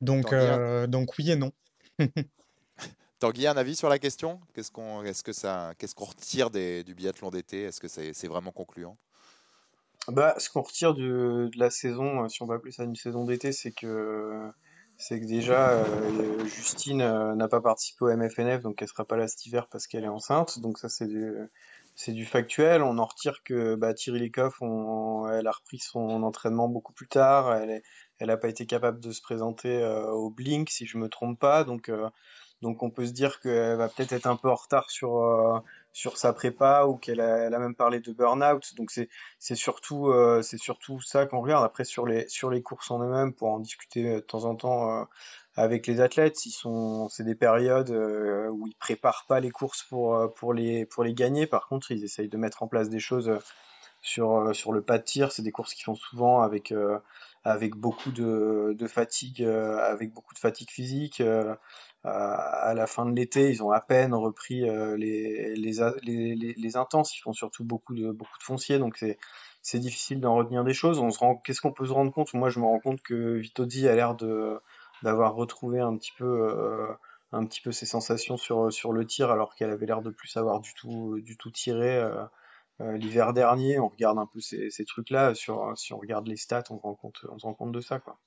[0.00, 1.52] Donc, euh, donc oui et non.
[3.22, 4.40] Tanguy, un avis sur la question?
[4.52, 7.62] Qu'est-ce qu'on est-ce que ça, qu'est-ce retire des, du biathlon d'été?
[7.62, 8.96] Est-ce que c'est, vraiment concluant?
[10.08, 13.52] Bah, ce qu'on retire de, la saison, si on va appeler ça une saison d'été,
[13.52, 14.50] c'est que
[15.08, 19.28] que déjà euh, Justine euh, n'a pas participé au MFNF, donc elle sera pas là
[19.28, 20.58] cet hiver parce qu'elle est enceinte.
[20.58, 21.32] Donc ça c'est du
[21.94, 22.82] c'est du factuel.
[22.82, 23.94] On en retire que bah,
[24.60, 27.54] on, elle a repris son entraînement beaucoup plus tard.
[27.54, 27.82] Elle est,
[28.18, 31.38] elle a pas été capable de se présenter euh, au Blink si je me trompe
[31.38, 31.62] pas.
[31.62, 31.88] Donc
[32.62, 35.58] donc on peut se dire qu'elle va peut-être être un peu en retard sur euh,
[35.92, 38.74] sur sa prépa ou qu'elle a, a même parlé de burn-out.
[38.76, 39.08] Donc c'est
[39.56, 41.64] surtout euh, surtout ça qu'on regarde.
[41.64, 44.54] Après sur les sur les courses en eux-mêmes pour en discuter euh, de temps en
[44.54, 45.06] temps
[45.56, 50.86] avec les athlètes, c'est des périodes où ils préparent pas les courses pour pour les
[50.86, 51.46] pour les gagner.
[51.46, 53.30] Par contre, ils essayent de mettre en place des choses
[54.00, 55.32] sur sur le pas de tir.
[55.32, 56.72] C'est des courses qui font souvent avec
[57.44, 61.20] avec beaucoup de, de fatigue, avec beaucoup de fatigue physique
[62.04, 67.16] à la fin de l'été, ils ont à peine repris euh, les, les, intenses.
[67.16, 68.96] Ils font surtout beaucoup de, fonciers, donc
[69.62, 70.98] c'est, difficile d'en retenir des choses.
[70.98, 72.34] On se rend, qu'est-ce qu'on peut se rendre compte?
[72.34, 74.16] Moi, je me rends compte que Vitozzi a l'air
[75.02, 76.88] d'avoir retrouvé un petit peu, euh,
[77.70, 81.36] ses sensations sur, le tir, alors qu'elle avait l'air de plus savoir du tout, du
[81.52, 82.02] tirer.
[82.80, 85.34] Euh, l'hiver dernier, on regarde un peu ces, trucs-là.
[85.36, 88.00] Si on regarde les stats, on se rend compte, on se rend compte de ça,
[88.00, 88.18] quoi.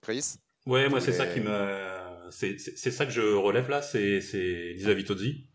[0.00, 0.38] Chris?
[0.66, 4.94] Ouais, moi c'est ça qui me, c'est ça que je relève là, c'est c'est Lisa
[4.94, 5.46] Vitozzi.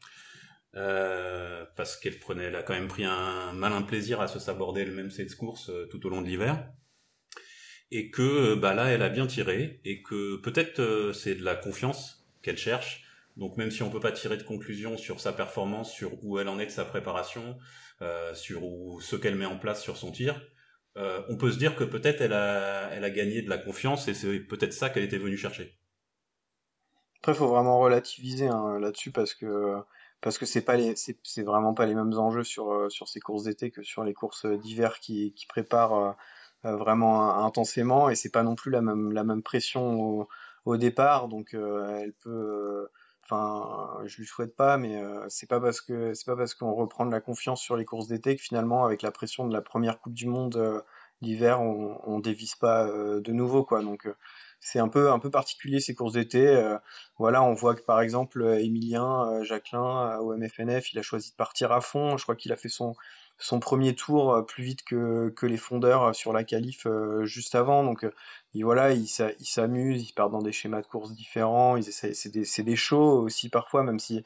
[0.75, 4.83] Euh, parce qu'elle prenait, elle a quand même pris un malin plaisir à se saborder
[4.83, 6.69] le même cette course euh, tout au long de l'hiver,
[7.91, 11.55] et que bah là elle a bien tiré, et que peut-être euh, c'est de la
[11.55, 13.03] confiance qu'elle cherche.
[13.37, 16.49] Donc même si on peut pas tirer de conclusion sur sa performance, sur où elle
[16.49, 17.57] en est de sa préparation,
[18.01, 20.41] euh, sur où, ce qu'elle met en place sur son tir,
[20.97, 24.39] euh, on peut se dire que peut-être elle a, gagné de la confiance et c'est
[24.39, 25.77] peut-être ça qu'elle était venue chercher.
[27.19, 29.75] Après, il faut vraiment relativiser hein, là-dessus parce que
[30.21, 33.19] parce que c'est pas les c'est vraiment pas les mêmes enjeux sur euh, sur ces
[33.19, 36.15] courses d'été que sur les courses d'hiver qui préparent
[36.63, 40.27] euh, vraiment intensément et c'est pas non plus la même la même pression
[40.65, 42.87] au départ donc elle peut
[43.25, 47.05] enfin je lui souhaite pas mais c'est pas parce que c'est pas parce qu'on reprend
[47.05, 49.99] de la confiance sur les courses d'été que finalement avec la pression de la première
[49.99, 50.83] coupe du monde
[51.21, 53.81] l'hiver on, on dévisse pas de nouveau quoi.
[53.81, 54.07] Donc
[54.65, 56.47] c'est un peu particulier ces courses d'été.
[56.47, 56.75] Euh,
[57.19, 61.71] voilà, on voit que par exemple Emilien Jacquelin au MFNF, il a choisi de partir
[61.71, 62.17] à fond.
[62.17, 62.95] Je crois qu'il a fait son
[63.59, 66.87] premier tour plus vite que, les fondeurs sur la qualif
[67.25, 67.83] juste avant.
[67.83, 68.07] Donc
[68.55, 71.79] voilà, il s'amuse, il part dans des schémas de course différents.
[71.81, 74.25] C'est des, des shows aussi parfois, même si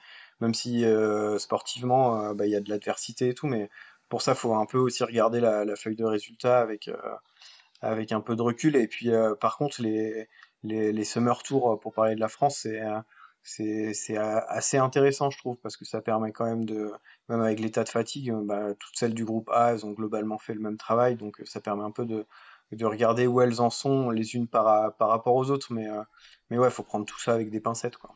[1.38, 3.69] sportivement bah, il y a de l'adversité et tout, mais
[4.08, 6.89] pour ça, faut un peu aussi regarder la, la feuille de résultats avec,
[7.82, 8.76] avec un peu de recul.
[8.76, 10.28] Et puis, euh, par contre, les,
[10.63, 13.00] les, les, Summer Tours, euh, pour parler de la France, c'est euh,
[13.42, 16.92] c'est assez intéressant, je trouve, parce que ça permet quand même de,
[17.30, 20.54] même avec l'état de fatigue, bah, toutes celles du groupe A, elles ont globalement fait
[20.54, 22.26] le même travail, donc ça permet un peu de,
[22.74, 25.88] de regarder où elles en sont les unes par, par rapport aux autres, mais,
[26.50, 28.13] mais ouais, faut prendre tout ça avec des pincettes, quoi.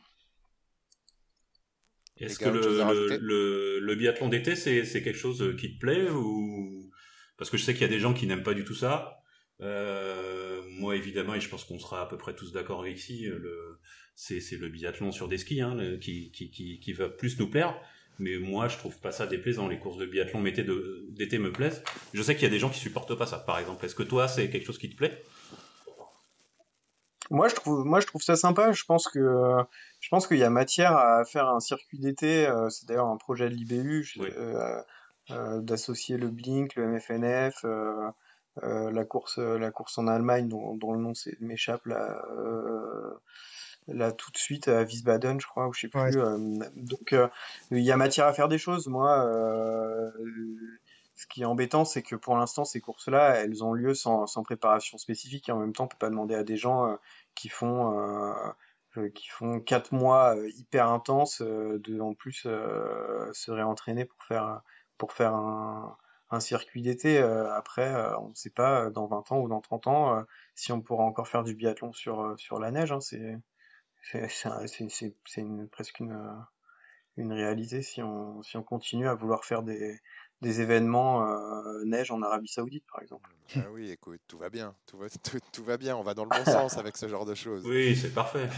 [2.18, 6.90] Est-ce que le, le, le, biathlon d'été, c'est quelque chose qui te plaît ou?
[7.38, 9.23] Parce que je sais qu'il y a des gens qui n'aiment pas du tout ça.
[9.60, 13.38] Euh, moi, évidemment, et je pense qu'on sera à peu près tous d'accord ici, euh,
[13.38, 13.78] le,
[14.14, 17.48] c'est, c'est le biathlon sur des skis hein, qui, qui, qui, qui, va plus nous
[17.48, 17.74] plaire.
[18.18, 19.66] Mais moi, je trouve pas ça déplaisant.
[19.68, 21.82] Les courses de biathlon d'été me plaisent.
[22.12, 23.84] Je sais qu'il y a des gens qui supportent pas ça, par exemple.
[23.84, 25.22] Est-ce que toi, c'est quelque chose qui te plaît?
[27.30, 29.18] Moi je trouve moi je trouve ça sympa je pense que
[30.00, 33.16] je pense qu'il y a matière à faire un circuit d'été euh, c'est d'ailleurs un
[33.16, 34.06] projet de l'IBU
[35.30, 38.10] d'associer le Blink le MFNF euh,
[38.62, 43.10] la course la course en Allemagne dont, dont le nom m'échappe là euh,
[43.88, 46.38] là tout de suite à Wiesbaden je crois ou je sais plus euh,
[46.76, 47.14] donc
[47.70, 49.28] il y a matière à faire des choses moi
[51.16, 54.42] ce qui est embêtant, c'est que pour l'instant, ces courses-là, elles ont lieu sans, sans,
[54.42, 55.48] préparation spécifique.
[55.48, 56.98] Et en même temps, on peut pas demander à des gens
[57.36, 57.96] qui font
[58.96, 64.60] euh, qui font quatre mois hyper intenses de en plus se réentraîner pour faire
[64.98, 65.96] pour faire un,
[66.34, 67.18] un circuit d'été.
[67.18, 70.24] Euh, après, euh, on ne sait pas euh, dans 20 ans ou dans 30 ans
[70.54, 72.92] si on pourra encore faire du biathlon sur, sur la neige.
[72.92, 73.36] Hein, c'est
[74.02, 75.14] c'est
[75.70, 76.44] presque une,
[77.16, 80.00] une réalité si on, si on continue à vouloir faire des,
[80.42, 81.24] des événements
[81.84, 83.30] neige en Arabie Saoudite, par exemple.
[83.56, 85.06] Ah oui, écoute, tout va bien, tout va,
[85.52, 87.64] tout, va bien, on va dans le bon sens avec ce genre de choses.
[87.66, 88.48] Oui, c'est parfait.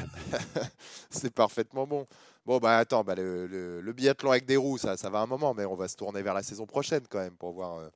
[1.11, 2.07] c'est parfaitement bon.
[2.47, 5.53] Bon, bah attends, bah, le, le, biathlon avec des roues, ça, ça va un moment,
[5.53, 7.89] mais on va se tourner vers la saison prochaine quand même pour voir euh,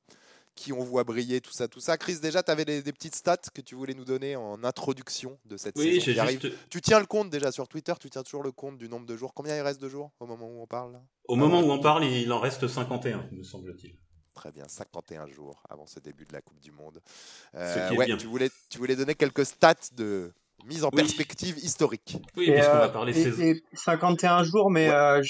[0.61, 1.97] qui on voit briller, tout ça, tout ça.
[1.97, 5.57] Chris, déjà, tu avais des, petites stats que tu voulais nous donner en introduction de
[5.57, 8.51] cette oui, saison qui Tu tiens le compte déjà sur Twitter, tu tiens toujours le
[8.51, 9.33] compte du nombre de jours.
[9.33, 12.05] Combien il reste de jours au moment où on parle Au moment où on parle,
[12.05, 13.95] il en reste 51, me semble-t-il.
[14.35, 17.01] Très bien, 51 jours avant ce début de la Coupe du Monde.
[17.55, 20.31] Euh, ouais, Tu, voulais, tu voulais donner quelques stats de,
[20.65, 22.17] mise en perspective historique.
[22.37, 23.59] Oui, puisqu'on va parler saison.
[23.73, 25.21] 51 jours, mais euh,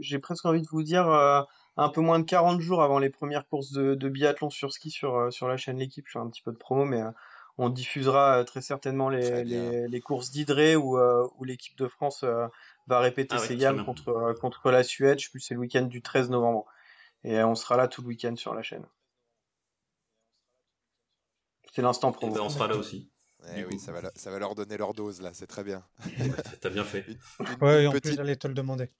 [0.00, 1.42] j'ai presque envie de vous dire euh,
[1.80, 5.16] un peu moins de 40 jours avant les premières courses de, biathlon sur ski sur,
[5.16, 6.04] euh, sur la chaîne L'équipe.
[6.06, 7.02] Je fais un petit peu de promo, mais
[7.58, 12.24] on diffusera très certainement les, les, courses d'Hydré où, où l'équipe de France
[12.86, 15.18] va répéter ah ses gammes contre, contre la Suède.
[15.18, 16.66] Je sais plus, c'est le week-end du 13 novembre.
[17.24, 18.86] Et on sera là tout le week-end sur la chaîne.
[21.72, 22.34] C'est l'instant promo.
[22.34, 23.10] Ben, on sera là aussi.
[23.56, 25.82] Eh oui, ça va, ça va, leur donner leur dose là, c'est très bien.
[26.60, 27.06] T'as bien fait.
[27.62, 28.90] ouais, en plus j'allais te le demander.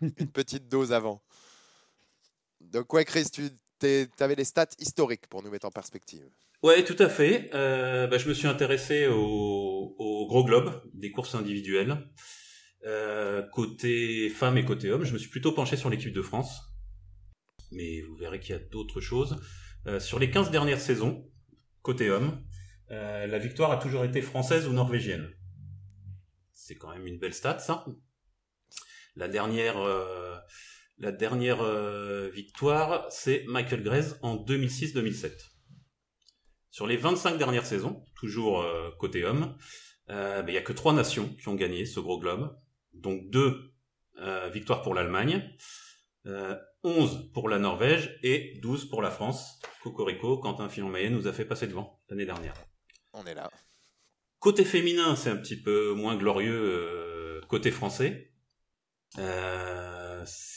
[0.00, 1.22] une petite dose avant.
[2.72, 3.26] Donc ouais, Chris,
[3.80, 6.28] tu avais les stats historiques pour nous mettre en perspective.
[6.62, 7.50] Ouais, tout à fait.
[7.54, 12.08] Euh, bah, je me suis intéressé au, gros globe des courses individuelles.
[12.84, 16.62] Euh, côté femmes et côté hommes, je me suis plutôt penché sur l'équipe de France.
[17.72, 19.36] Mais vous verrez qu'il y a d'autres choses.
[19.86, 21.30] Euh, sur les 15 dernières saisons,
[21.82, 22.42] côté hommes,
[22.88, 25.28] la victoire a toujours été française ou norvégienne.
[26.52, 27.84] C'est quand même une belle stat, ça.
[29.16, 29.76] La dernière,
[30.98, 35.32] la dernière euh, victoire, c'est Michael Grace en 2006-2007.
[36.70, 38.62] Sur les 25 dernières saisons, toujours
[38.98, 39.56] côté homme,
[40.10, 42.54] il n'y a que trois nations qui ont gagné ce gros globe.
[42.92, 43.72] Donc deux
[44.52, 45.42] victoires pour l'Allemagne,
[46.86, 49.58] 11 pour la Norvège et 12 pour la France.
[49.82, 52.54] Cocorico, Quentin Fillon-Maillet nous a fait passer devant l'année dernière.
[53.12, 53.50] On est là.
[54.38, 58.32] Côté féminin, c'est un petit peu moins glorieux euh, côté français.
[59.18, 60.05] Euh,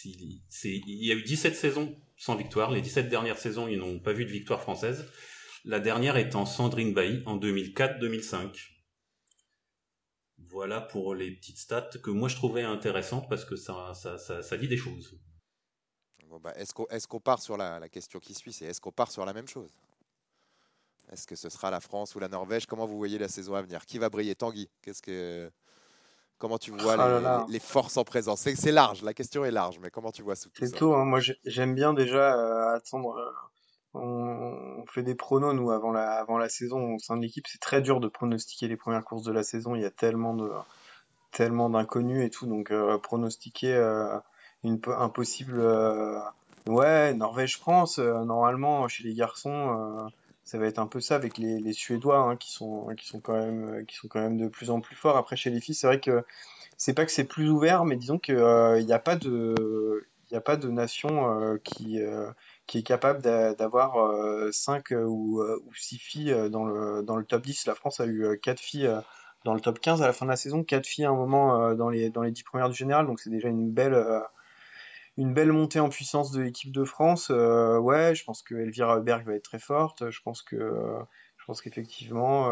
[0.03, 2.71] il y a eu 17 saisons sans victoire.
[2.71, 5.05] Les 17 dernières saisons, ils n'ont pas vu de victoire française.
[5.65, 8.69] La dernière étant Sandrine Bailly en 2004-2005.
[10.37, 14.77] Voilà pour les petites stats que moi je trouvais intéressantes parce que ça, dit des
[14.77, 15.19] choses.
[16.41, 19.25] Bah, est-ce qu'on part sur la, la question qui suit C'est est-ce qu'on part sur
[19.25, 19.71] la même chose?
[21.11, 22.65] Est-ce que ce sera la France ou la Norvège?
[22.65, 23.85] Comment vous voyez la saison à venir?
[23.85, 24.35] Qui va briller?
[24.35, 25.51] Tanguy Qu'est-ce que
[26.39, 28.47] Comment tu vois ah les, forces en présence?
[28.55, 30.93] C'est large, la question est large, mais comment tu vois tout C'est tout.
[30.93, 31.03] Hein.
[31.03, 36.37] Moi, j'aime bien déjà euh, attendre, euh, on, fait des pronos, nous, avant la, avant
[36.37, 37.45] la saison au sein de l'équipe.
[37.47, 39.75] C'est très dur de pronostiquer les premières courses de la saison.
[39.75, 40.49] Il y a tellement de
[41.31, 42.47] tellement d'inconnus et tout.
[42.47, 44.17] Donc, euh, pronostiquer euh,
[44.63, 45.59] une impossible.
[45.59, 46.19] Euh,
[46.67, 50.09] ouais, Norvège-France, normalement, chez les garçons,
[50.49, 53.37] ça va être un peu ça avec les, Suédois hein, qui, sont, qui, sont quand
[53.37, 55.15] même, qui sont quand même de plus en plus forts.
[55.15, 56.23] Après, chez les filles, c'est vrai que
[56.75, 60.07] c'est pas que c'est plus ouvert, mais disons qu'il n'y a pas de.
[60.31, 61.99] Il a pas de nation qui,
[62.67, 63.93] qui est capable d'avoir
[64.51, 67.65] 5 ou, ou 6 filles dans le, dans le top 10.
[67.65, 68.91] La France a eu 4 filles
[69.43, 71.73] dans le top 15 à la fin de la saison, 4 filles à un moment
[71.75, 73.95] dans, les, dans les 10 premières du général, donc c'est déjà une belle,
[75.19, 77.29] une belle montée en puissance de l'équipe de France.
[77.29, 80.09] ouais, je pense que Elvira Berg va être très forte.
[80.09, 80.95] Je pense que
[81.37, 82.51] je pense qu'effectivement,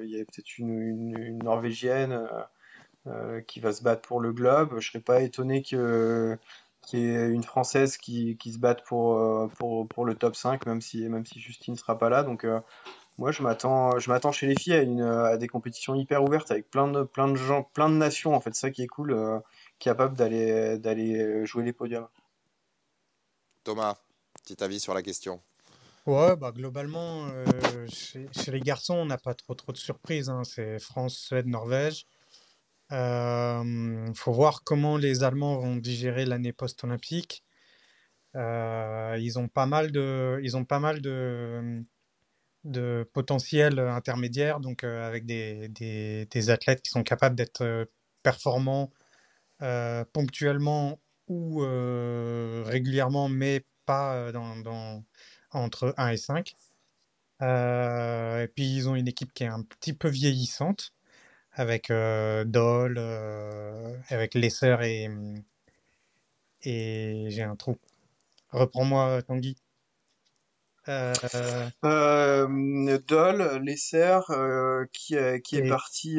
[0.00, 2.28] il y a peut-être une, Norvégienne
[3.46, 4.78] qui va se battre pour le globe.
[4.78, 6.38] Je serais pas étonné que
[6.82, 10.66] qui est une française qui, qui se batte pour, euh, pour, pour, le top 5,
[10.66, 12.22] même si, même si Justine ne sera pas là.
[12.22, 12.60] Donc, euh,
[13.18, 16.88] moi, je m'attends, chez les filles à, une, à des compétitions hyper ouvertes avec plein
[16.88, 18.54] de, plein de gens, plein de nations, en fait.
[18.54, 19.38] Ça qui est cool, euh,
[19.82, 22.08] capable d'aller, d'aller jouer les podiums.
[23.64, 23.96] Thomas,
[24.42, 25.40] petit avis sur la question.
[26.06, 27.28] Ouais, bah globalement,
[27.88, 30.28] chez, chez, les garçons, on n'a pas trop, trop de surprises.
[30.28, 30.42] Hein.
[30.44, 32.06] C'est France, Suède, Norvège.
[32.92, 37.42] Il euh, faut voir comment les Allemands vont digérer l'année post-olympique.
[38.36, 41.82] Euh, ils ont pas mal de, ils ont pas mal de,
[42.64, 47.88] de potentiel intermédiaire, donc euh, avec des, des, des, athlètes qui sont capables d'être
[48.22, 48.92] performants
[50.12, 50.98] ponctuellement
[51.28, 51.60] ou
[52.64, 55.04] régulièrement, mais pas dans, dans,
[55.52, 56.54] entre 1 et 5.
[57.42, 60.92] et puis ils ont une équipe qui est un petit peu vieillissante
[61.52, 65.08] avec euh, Doll, euh, avec Lesser et,
[66.62, 67.76] et j'ai un trou.
[68.50, 69.56] Reprends-moi, Tanguy.
[70.88, 71.12] Euh...
[71.84, 76.16] Euh, Doll, Lesser, euh, qui, qui est parti.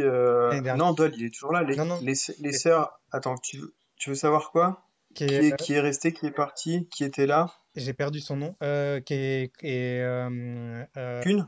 [0.77, 1.63] Non, Doll, il est toujours là.
[1.63, 1.99] Les, non, non.
[2.01, 2.75] Lesser,
[3.11, 4.85] attends, tu veux, tu veux savoir quoi?
[5.15, 7.53] Qui est, qui, est, resté, qui est parti, qui était là?
[7.75, 8.55] J'ai perdu son nom.
[9.05, 9.51] qui est.
[11.23, 11.47] Kuhn?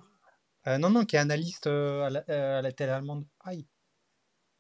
[0.68, 3.26] Non, non, qui est analyste à la, à, la, télé allemande.
[3.44, 3.66] Aïe.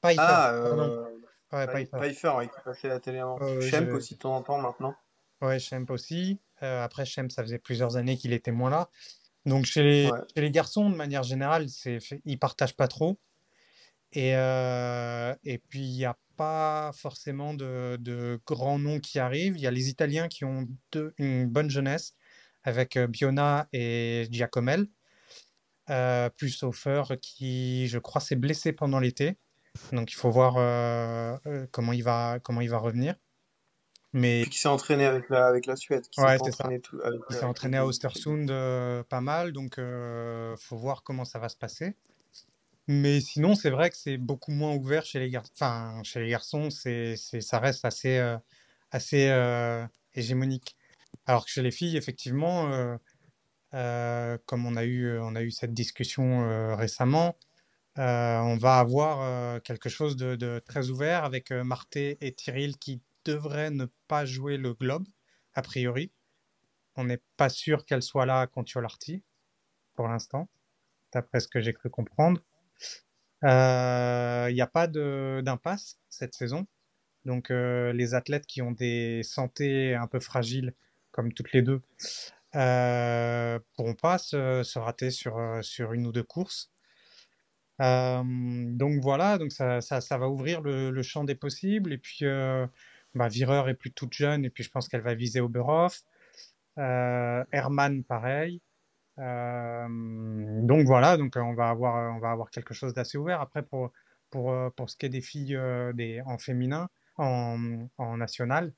[0.05, 0.21] Pfeiffer.
[0.21, 1.03] Ah, euh...
[1.51, 2.29] ouais, Pfeiffer.
[2.29, 3.19] Ouais, qui passait la télé.
[3.19, 3.95] Euh, Schemp je...
[3.95, 4.95] aussi de temps en temps maintenant.
[5.41, 6.39] Ouais, Schemp aussi.
[6.63, 8.89] Euh, après, Schemp, ça faisait plusieurs années qu'il était moins là.
[9.45, 10.19] Donc, chez les, ouais.
[10.33, 13.19] chez les garçons, de manière générale, c'est ils partagent pas trop.
[14.11, 19.57] Et, euh, et puis, il n'y a pas forcément de, de, grands noms qui arrivent.
[19.57, 22.13] Il y a les Italiens qui ont deux, une bonne jeunesse
[22.63, 24.87] avec euh, Biona et Giacomel.
[25.91, 29.37] Euh, plus Hofer qui, je crois, s'est blessé pendant l'été.
[29.91, 31.37] Donc il faut voir euh,
[31.71, 33.15] comment, il va, comment il va revenir.
[34.15, 34.41] Mais...
[34.43, 36.07] Puis qui s'est entraîné avec la, avec la Suède.
[36.09, 36.69] Qui ouais, c'est ça.
[36.81, 41.03] Tout, avec, il s'est entraîné à Ostersund euh, pas mal, donc il euh, faut voir
[41.03, 41.95] comment ça va se passer.
[42.87, 45.51] Mais sinon, c'est vrai que c'est beaucoup moins ouvert chez les garçons.
[45.55, 48.37] Enfin, chez les garçons, c'est, c'est, ça reste assez, euh,
[48.91, 50.77] assez euh, hégémonique.
[51.25, 52.97] Alors que chez les filles, effectivement,
[53.71, 57.35] comme on a eu, on a eu cette discussion récemment,
[57.97, 62.77] euh, on va avoir euh, quelque chose de, très ouvert avec euh, Marté et Tyril
[62.77, 65.07] qui devraient ne pas jouer le globe,
[65.53, 66.11] a priori.
[66.95, 69.23] On n'est pas sûr qu'elle soit là contre Yolarty,
[69.95, 70.49] pour l'instant,
[71.11, 72.41] d'après ce que j'ai cru comprendre.
[73.43, 76.67] Il n'y a pas d'impasse cette saison.
[77.25, 80.73] Donc les athlètes qui ont des santé un peu fragiles,
[81.11, 81.81] comme toutes les deux,
[82.55, 85.37] euh, pourront pas se, rater sur,
[85.93, 86.71] une ou deux courses.
[87.81, 89.79] Euh, donc voilà, donc ça,
[90.11, 91.93] va ouvrir le, champ des possibles.
[91.93, 92.65] Et puis, euh,
[93.15, 96.03] bah, Vireur est plus toute jeune, et puis je pense qu'elle va viser Oberhof.
[96.77, 98.61] Euh, Herman, pareil.
[99.17, 99.87] Euh,
[100.61, 103.41] donc voilà, donc on va avoir, on va avoir quelque chose d'assez ouvert.
[103.41, 103.91] Après, pour,
[104.29, 105.57] pour, pour ce qui est des filles
[105.93, 108.73] des, en féminin, en, en national,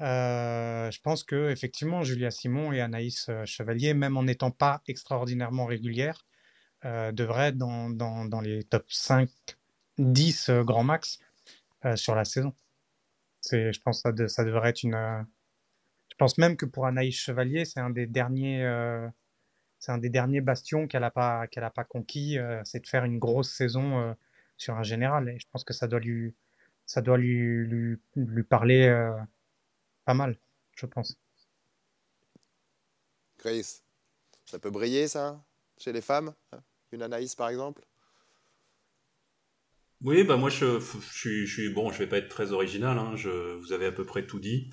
[0.00, 5.66] euh, je pense que effectivement Julia Simon et Anaïs Chevalier, même en n'étant pas extraordinairement
[5.66, 6.24] régulières,
[6.84, 9.28] euh, devrait être dans, dans, les top 5,
[9.98, 11.18] 10 euh, grand max
[11.84, 12.54] euh, sur la saison.
[13.40, 14.94] C'est, je pense ça, ça devrait être une.
[14.94, 15.22] Euh,
[16.10, 18.62] je pense même que pour Anaïs Chevalier, c'est un des derniers.
[19.78, 23.20] c'est un des derniers bastions qu'elle n'a pas, qu'elle pas conquis, c'est de faire une
[23.20, 24.16] grosse saison
[24.56, 25.28] sur un général.
[25.28, 26.34] Et je pense que ça doit lui,
[26.86, 28.88] ça doit lui, lui, lui parler
[30.04, 30.36] pas mal,
[30.74, 31.16] je pense.
[33.38, 33.84] Grace,
[34.44, 35.40] ça peut briller ça
[35.76, 36.34] chez les femmes?
[36.90, 37.86] Une Anaïs par exemple?
[40.02, 43.16] Oui, bah moi je, je, je, suis bon, je vais pas être très original, hein,
[43.16, 44.70] je, vous avez à peu près tout dit.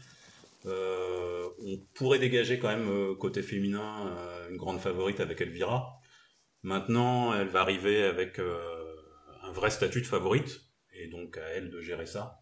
[0.65, 4.15] Euh, on pourrait dégager quand même côté féminin
[4.49, 5.99] une grande favorite avec Elvira.
[6.63, 10.61] Maintenant, elle va arriver avec un vrai statut de favorite,
[10.93, 12.41] et donc à elle de gérer ça.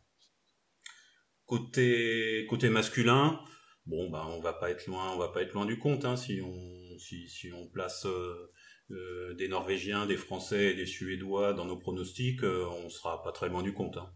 [1.46, 3.40] Côté côté masculin,
[3.86, 6.16] bon ben on va pas être loin, on va pas être loin du compte hein,
[6.16, 8.52] si on si, si on place euh,
[8.92, 13.32] euh, des Norvégiens, des Français et des Suédois dans nos pronostics, euh, on sera pas
[13.32, 13.98] très loin du compte.
[13.98, 14.10] Hein.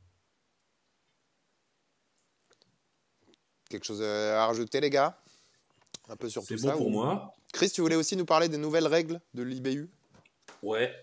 [3.70, 5.18] Quelque chose à rajouter les gars?
[6.10, 6.72] Un peu sur tout ça.
[6.72, 7.34] C'est bon pour moi.
[7.54, 9.90] Chris, tu voulais aussi nous parler des nouvelles règles de l'IBU
[10.62, 10.94] Ouais.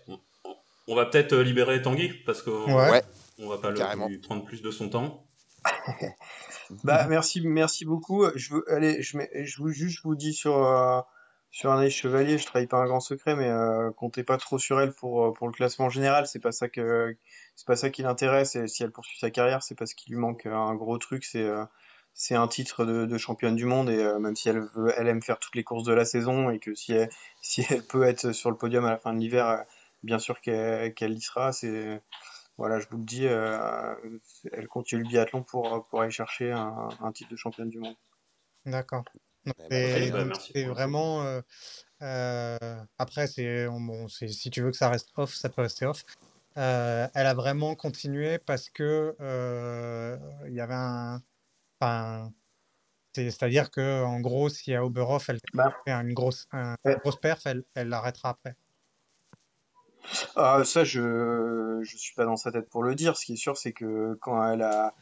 [0.87, 3.01] On va peut-être libérer Tanguy parce qu'on ouais.
[3.39, 3.71] on va pas
[4.07, 5.25] lui prendre plus de son temps.
[6.83, 8.25] bah merci, merci beaucoup.
[8.35, 11.01] Je veux, allez, je, je vous juste vous dis sur euh,
[11.55, 14.81] sur un chevalier, je trahis pas un grand secret, mais euh, comptez pas trop sur
[14.81, 16.27] elle pour euh, pour le classement général.
[16.27, 17.15] C'est pas ça que
[17.55, 18.57] c'est pas ça qui l'intéresse.
[18.57, 21.23] Et si elle poursuit sa carrière, c'est parce qu'il lui manque un gros truc.
[21.23, 21.47] C'est
[22.13, 25.39] c'est un titre de, championne du monde et même si elle veut, elle aime faire
[25.39, 27.09] toutes les courses de la saison et que si elle,
[27.41, 29.63] si elle peut être sur le podium à la fin de l'hiver,
[30.03, 31.53] bien sûr qu'elle y sera.
[31.53, 32.01] C'est
[32.57, 33.95] voilà, je vous le dis, euh,
[34.51, 37.95] elle continue le biathlon pour, pour aller chercher un, un titre de championne du monde.
[38.65, 39.05] D'accord.
[39.69, 41.23] Eh ben, c'est vraiment.
[41.23, 41.41] Euh,
[42.01, 42.57] euh,
[42.97, 46.03] après, c'est bon, si tu veux que ça reste off, ça peut rester off.
[46.55, 49.15] elle a vraiment continué parce que
[50.47, 51.21] il y avait un.
[51.79, 52.31] Enfin,
[53.13, 55.73] c'est-à-dire que en gros, si à Oberhof elle bah.
[55.85, 58.55] fait une grosse, un, une grosse perf, elle, elle l'arrêtera après.
[60.35, 63.17] Ah, ça, je je suis pas dans sa tête pour le dire.
[63.17, 64.93] Ce qui est sûr, c'est que quand elle a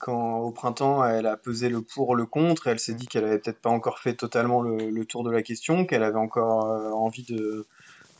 [0.00, 3.38] quand au printemps elle a pesé le pour le contre, elle s'est dit qu'elle avait
[3.38, 7.22] peut-être pas encore fait totalement le, tour de la question, qu'elle avait encore euh, envie
[7.22, 7.66] de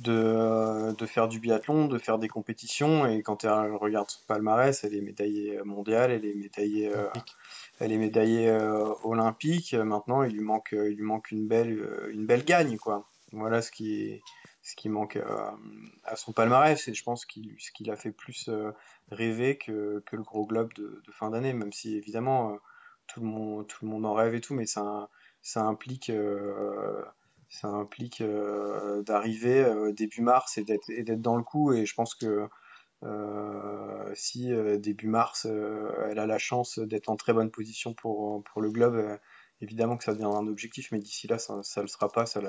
[0.01, 3.07] de, euh, de faire du biathlon, de faire des compétitions.
[3.07, 7.09] Et quand elle regarde son palmarès, elle est médaillée mondiale, elle est médaillée euh,
[7.81, 8.57] elle est médaillée
[9.03, 9.74] olympique.
[9.74, 13.09] Maintenant, il lui manque il lui manque une belle une belle gagne quoi.
[13.33, 14.22] Voilà ce qui est
[14.63, 15.51] ce qui manque euh,
[16.05, 16.89] à, son palmarès.
[16.89, 18.73] Et je pense qu'il ce qu'il a fait plus euh,
[19.11, 22.57] rêver que, que, le gros globe de, fin d'année même si évidemment euh,
[23.07, 25.09] tout le monde tout le monde en rêve et tout mais ça
[25.43, 26.13] ça implique
[27.63, 28.23] implique
[29.07, 31.73] d'arriver début mars et d'être et d'être dans le coup.
[31.73, 32.49] Et je pense que
[34.15, 38.71] si début mars elle a la chance d'être en très bonne position pour pour le
[38.71, 39.19] globe
[39.61, 42.41] évidemment que ça deviendra un objectif, mais d'ici là, ça ne le sera pas, ça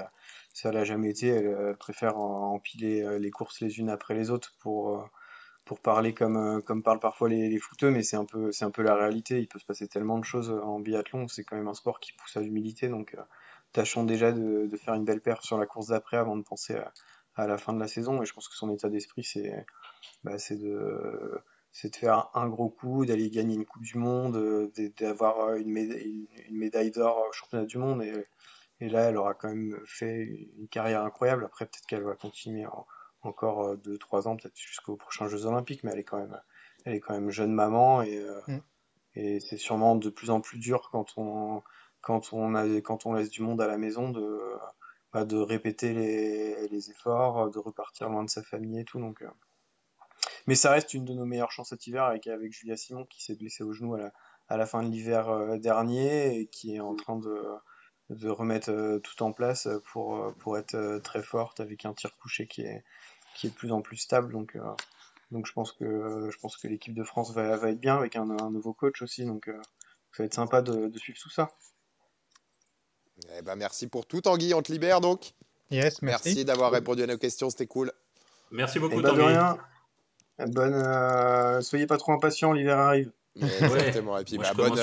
[0.53, 1.28] ça l'a jamais été.
[1.28, 5.03] Elle, préfère empiler euh, les courses les unes après les autres pour, euh,
[5.66, 8.66] pour parler comme, euh, comme parlent parfois les, les footeux, mais c'est un, peu, c'est
[8.66, 9.39] un peu la réalité.
[9.39, 12.14] Il peut se passer tellement de choses en biathlon, c'est quand même un sport qui
[12.14, 13.16] pousse à l'humilité, donc
[13.74, 16.76] tâchons déjà de, de, faire une belle paire sur la course d'après avant de penser
[16.76, 16.91] à,
[17.36, 19.66] à, la fin de la saison, et je pense que son état d'esprit, c'est,
[20.24, 21.41] bah, c'est de
[21.72, 25.69] c'est de faire un gros coup, d'aller gagner une Coupe du Monde, euh, d'avoir une
[25.72, 28.03] médaille, une médaille d'or au championnat du monde.
[28.03, 28.26] Et,
[28.82, 31.45] et, là, elle aura quand même fait une carrière incroyable.
[31.45, 32.65] Après, peut-être qu'elle va continuer
[33.22, 36.39] encore 2-3 euh, ans, peut-être jusqu'aux prochains Jeux Olympiques, mais elle est quand même,
[36.86, 38.59] elle est quand même jeune maman et, euh, mm.
[39.15, 41.61] et c'est sûrement de plus en plus dur quand on,
[42.01, 44.39] quand on, a, quand on laisse du monde à la maison de,
[45.13, 48.99] bah, de répéter les, les efforts, de repartir loin de sa famille et tout.
[48.99, 49.24] Donc,
[50.51, 53.23] mais ça reste une de nos meilleures chances cet hiver avec, avec Julia Simon qui
[53.23, 54.11] s'est blessée au genou à la,
[54.49, 57.41] à la fin de l'hiver euh, dernier et qui est en train de,
[58.09, 62.17] de remettre euh, tout en place pour, euh, pour être très forte avec un tir
[62.17, 62.83] couché qui est,
[63.33, 64.33] qui est de plus en plus stable.
[64.33, 64.57] Donc,
[65.31, 68.17] donc je pense que, je pense que l'équipe de France va, va être bien avec
[68.17, 69.23] un, un nouveau coach aussi.
[69.23, 71.49] Donc ça va être sympa de, de suivre tout ça.
[73.37, 74.53] Eh ben merci pour tout, Tanguy.
[74.53, 75.31] On te libère donc.
[75.69, 76.27] Yes, merci.
[76.27, 77.93] Merci d'avoir répondu à nos questions, c'était cool.
[78.51, 79.61] Merci beaucoup, eh ben, Tanguy.
[80.47, 83.11] Bonne, euh, soyez pas trop impatients, l'hiver arrive.
[83.35, 84.17] Exactement.
[84.17, 84.75] Et puis, bah, bonne,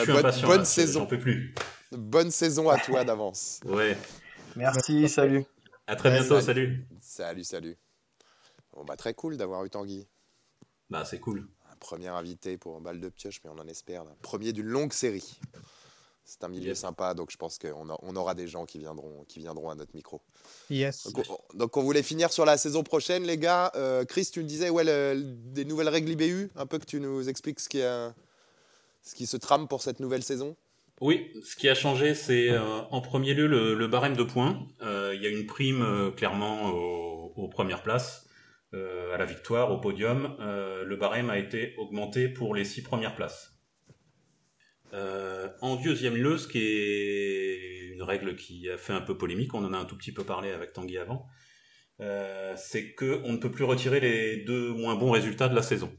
[0.43, 1.07] bonne, saison.
[1.07, 1.55] plus.
[1.93, 3.61] Bonne saison à toi d'avance.
[3.65, 3.97] Ouais.
[4.57, 5.45] Merci, salut.
[5.87, 6.87] À très bientôt, salut.
[7.01, 7.77] Salut, salut.
[8.73, 10.07] Bon, bah, très cool d'avoir eu Tanguy.
[10.91, 11.47] Bah, c'est cool.
[11.71, 14.05] Un premier invité pour un bal de pioche, mais on en espère.
[14.23, 15.39] Premier d'une longue série
[16.29, 19.39] c'est un milieu sympa, donc je pense qu'on on aura des gens qui viendront, qui
[19.39, 20.21] viendront à notre micro.
[20.69, 21.09] Yes.
[21.55, 23.73] Donc on, voulait finir sur la saison prochaine, les gars.
[23.77, 24.85] Euh, Chris, tu me disais ouais,
[25.17, 28.15] des nouvelles règles IBU, un peu que tu nous expliques ce qui, a,
[29.03, 30.55] ce qui se trame pour cette nouvelle saison?
[31.01, 32.61] Oui, ce qui a changé, c'est euh,
[32.91, 34.67] en premier lieu le, barème de points.
[34.83, 38.27] Euh, il y a une prime clairement aux, premières places,
[38.75, 40.37] à la victoire, au podium.
[40.39, 43.58] le barème a été augmenté pour les six premières places.
[44.93, 49.55] Euh, en deuxième lieu, ce qui est une règle qui a fait un peu polémique,
[49.55, 51.27] on en a un tout petit peu parlé avec Tanguy avant,
[52.01, 55.63] euh, c'est que on ne peut plus retirer les deux moins bons résultats de la
[55.63, 55.93] saison.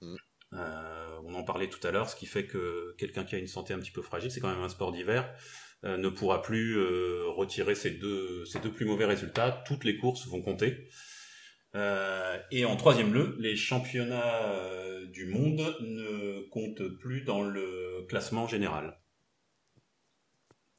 [0.00, 0.16] Mm.
[0.54, 3.46] Euh, on en parlait tout à l'heure, ce qui fait que quelqu'un qui a une
[3.46, 5.32] santé un petit peu fragile, c'est quand même un sport d'hiver.
[5.84, 6.78] ne pourra plus
[7.28, 9.62] retirer ces deux, ces deux plus mauvais résultats.
[9.66, 10.88] Toutes les courses vont compter.
[11.74, 14.50] Et en troisième lieu, les championnats
[15.12, 18.98] du monde ne comptent plus dans le classement général.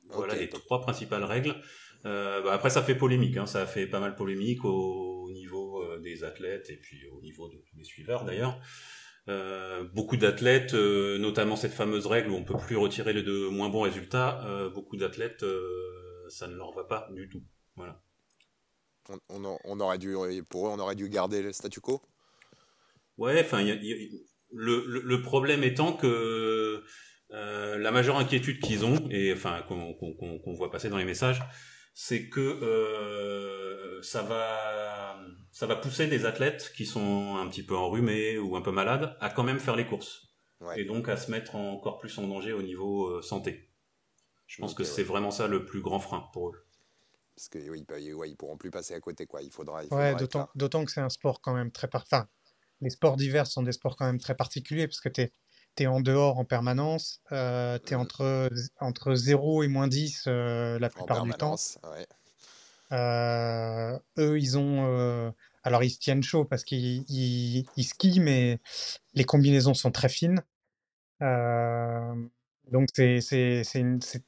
[0.10, 1.56] Voilà les trois principales règles.
[2.06, 3.38] Euh, bah, après, ça fait polémique.
[3.38, 3.46] Hein.
[3.46, 7.48] ça a fait pas mal polémique au, niveau euh, des athlètes et puis au niveau
[7.50, 8.60] de tous les suiveurs d'ailleurs.
[9.30, 13.70] Euh, beaucoup d'athlètes, notamment cette fameuse règle où on peut plus retirer les deux moins
[13.70, 15.46] bons résultats, beaucoup d'athlètes,
[16.28, 17.44] ça ne leur va pas du tout.
[17.76, 18.02] Voilà.
[19.30, 20.16] On, aurait dû,
[20.50, 22.02] pour eux, on aurait dû garder le statu quo.
[23.18, 26.84] Ouais, enfin, le, le, problème étant que
[27.30, 31.42] la majeure inquiétude qu'ils ont, et enfin qu'on voit passer dans les messages,
[31.94, 35.20] c'est que euh, ça va
[35.52, 39.16] ça va pousser des athlètes qui sont un petit peu enrhumés ou un peu malades
[39.20, 40.34] à quand même faire les courses
[40.76, 43.70] et donc à se mettre encore plus en danger au niveau euh, santé.
[44.48, 46.63] Je pense que c'est vraiment ça le plus grand frein pour eux.
[47.36, 47.86] Parce que oui,
[48.28, 49.42] ils pourront plus passer à côté quoi.
[49.42, 49.84] Il faudra.
[49.92, 50.16] ouais,
[50.56, 52.04] d'autant que c'est un sport quand même très par...
[52.04, 52.28] enfin,
[52.82, 55.32] les sports divers sont des sports quand même très particuliers parce que tu
[55.80, 58.02] es en dehors en permanence, euh, tu es mmh.
[58.02, 61.56] entre, entre 0 et moins 10 euh, la plupart du temps.
[62.92, 64.86] Euh, eux, ils ont.
[64.86, 65.32] Euh,
[65.64, 68.60] alors, ils se tiennent chaud parce qu'ils ils, ils skient, mais
[69.14, 70.44] les combinaisons sont très fines.
[71.22, 73.62] donc, c'est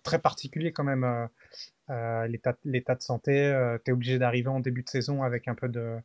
[0.01, 1.30] très particulier quand même
[1.89, 2.55] l'état
[2.95, 3.77] de santé.
[3.83, 5.97] tu es obligé d'arriver en début de saison avec un peu de.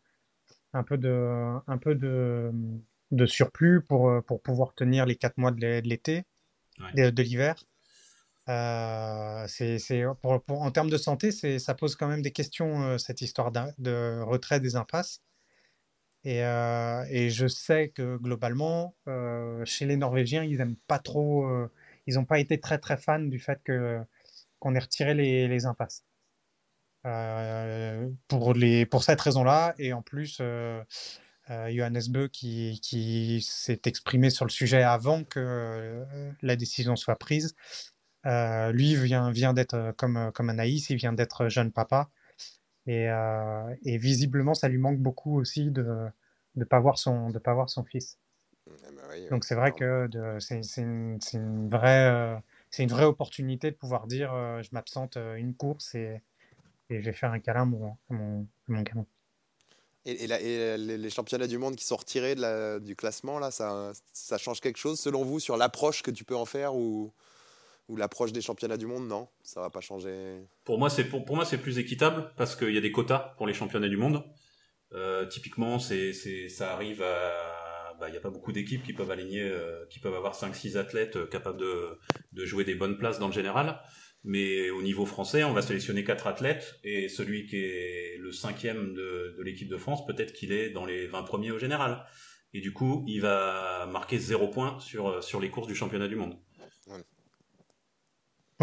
[0.72, 2.53] Un peu de, un peu de,
[3.11, 6.24] de surplus pour, euh, pour pouvoir tenir les quatre mois de l'été,
[6.95, 7.64] de, l'hiver.
[8.49, 13.20] Euh, c'est, pour, en termes de santé, ça pose quand même des questions, euh, cette
[13.20, 15.22] histoire de retrait des impasses.
[16.24, 18.95] Et, et, je sais que globalement,
[19.64, 21.49] chez les Norvégiens, ils n'aiment pas trop,
[22.07, 24.03] ils n'ont pas été très très fans du fait que,
[24.61, 26.05] qu'on ait retiré les, les impasses.
[28.29, 30.41] pour, les, pour cette raison-là, et en plus,
[31.51, 36.95] euh, Johannes Beu qui, qui s'est exprimé sur le sujet avant que euh, la décision
[36.97, 37.57] soit prise.
[38.27, 42.11] Euh, lui vient, vient d'être comme, comme Anaïs, il vient d'être jeune papa.
[42.87, 43.09] Et,
[43.85, 46.09] et, visiblement, ça lui manque beaucoup aussi de
[46.57, 48.19] ne pas, voir son, de pas voir son fils.
[48.67, 50.09] Eh ben Donc c'est vrai que
[50.41, 54.31] c'est une, une, vraie, c'est une vraie opportunité de pouvoir dire
[54.62, 56.21] je m'absente une course et,
[56.89, 59.07] et je vais faire un câlin à mon, mon, mon gamin.
[60.07, 64.39] Et, les, championnats du monde qui sont retirés de la, du classement, là, ça, ça,
[64.39, 67.12] change quelque chose selon vous sur l'approche que tu peux en faire ou,
[67.89, 70.41] ou l'approche des championnats du monde Non, ça va pas changer?
[70.64, 73.35] Pour moi, c'est pour, pour moi c'est plus équitable parce qu'il y a des quotas
[73.37, 74.25] pour les championnats du monde.
[74.93, 76.12] Euh, typiquement, c'est
[76.49, 77.60] ça arrive à
[78.01, 80.77] bah, il n'y a pas beaucoup d'équipes qui peuvent aligner, euh, qui peuvent avoir 5-6
[80.77, 83.81] athlètes euh, capables de, jouer des bonnes places dans le général.
[84.25, 88.93] Mais au niveau français, on va sélectionner quatre athlètes et celui qui est le cinquième
[88.93, 92.05] de, de l'équipe de France, peut-être qu'il est dans les 20 premiers au général.
[92.53, 96.17] Et du coup, il va marquer zéro point sur, sur les courses du championnat du
[96.17, 96.37] monde.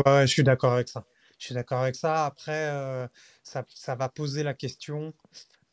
[0.06, 1.06] Ouais, je suis d'accord avec ça.
[1.40, 2.26] Je suis d'accord avec ça.
[2.26, 3.08] Après, euh,
[3.44, 5.14] ça, va poser la question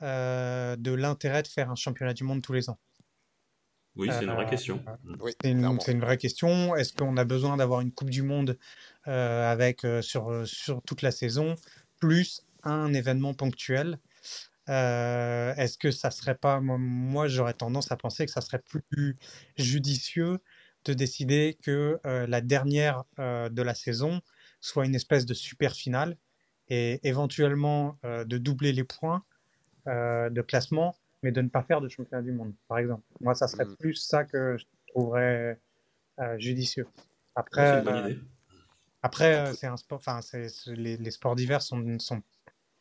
[0.03, 2.79] euh, de l'intérêt de faire un championnat du monde tous les ans.
[3.97, 4.83] Oui, c'est une vraie question.
[4.89, 6.75] Euh, c'est une, vraie question.
[6.75, 8.59] Est-ce qu'on a besoin d'avoir une Coupe du Monde
[9.07, 11.55] euh, avec euh, sur, sur toute la saison,
[12.01, 13.99] plus un événement ponctuel?
[14.67, 19.17] Est-ce que ça serait pas, moi j'aurais tendance à penser que ça serait plus
[19.59, 20.39] judicieux
[20.87, 24.23] de décider que la dernière de la saison
[24.63, 26.17] soit une espèce de super finale
[26.71, 29.23] et éventuellement de doubler les points
[29.87, 33.03] de classement mais de ne pas faire de championnat du monde, par exemple.
[33.21, 33.77] Moi, ça serait mm.
[33.77, 35.59] plus ça que je trouverais
[36.21, 36.87] euh, judicieux.
[37.35, 38.15] Après, euh,
[39.03, 39.99] après, euh, c'est un sport.
[39.99, 40.21] Enfin,
[40.67, 42.23] les, les, sports divers sont, sont,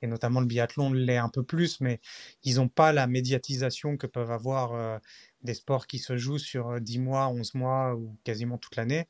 [0.02, 2.02] et notamment le biathlon l'est un peu plus, mais
[2.44, 5.00] ils n'ont pas la médiatisation que peuvent avoir
[5.42, 9.08] des sports qui se jouent sur 10 mois, 11 mois ou quasiment toute l'année.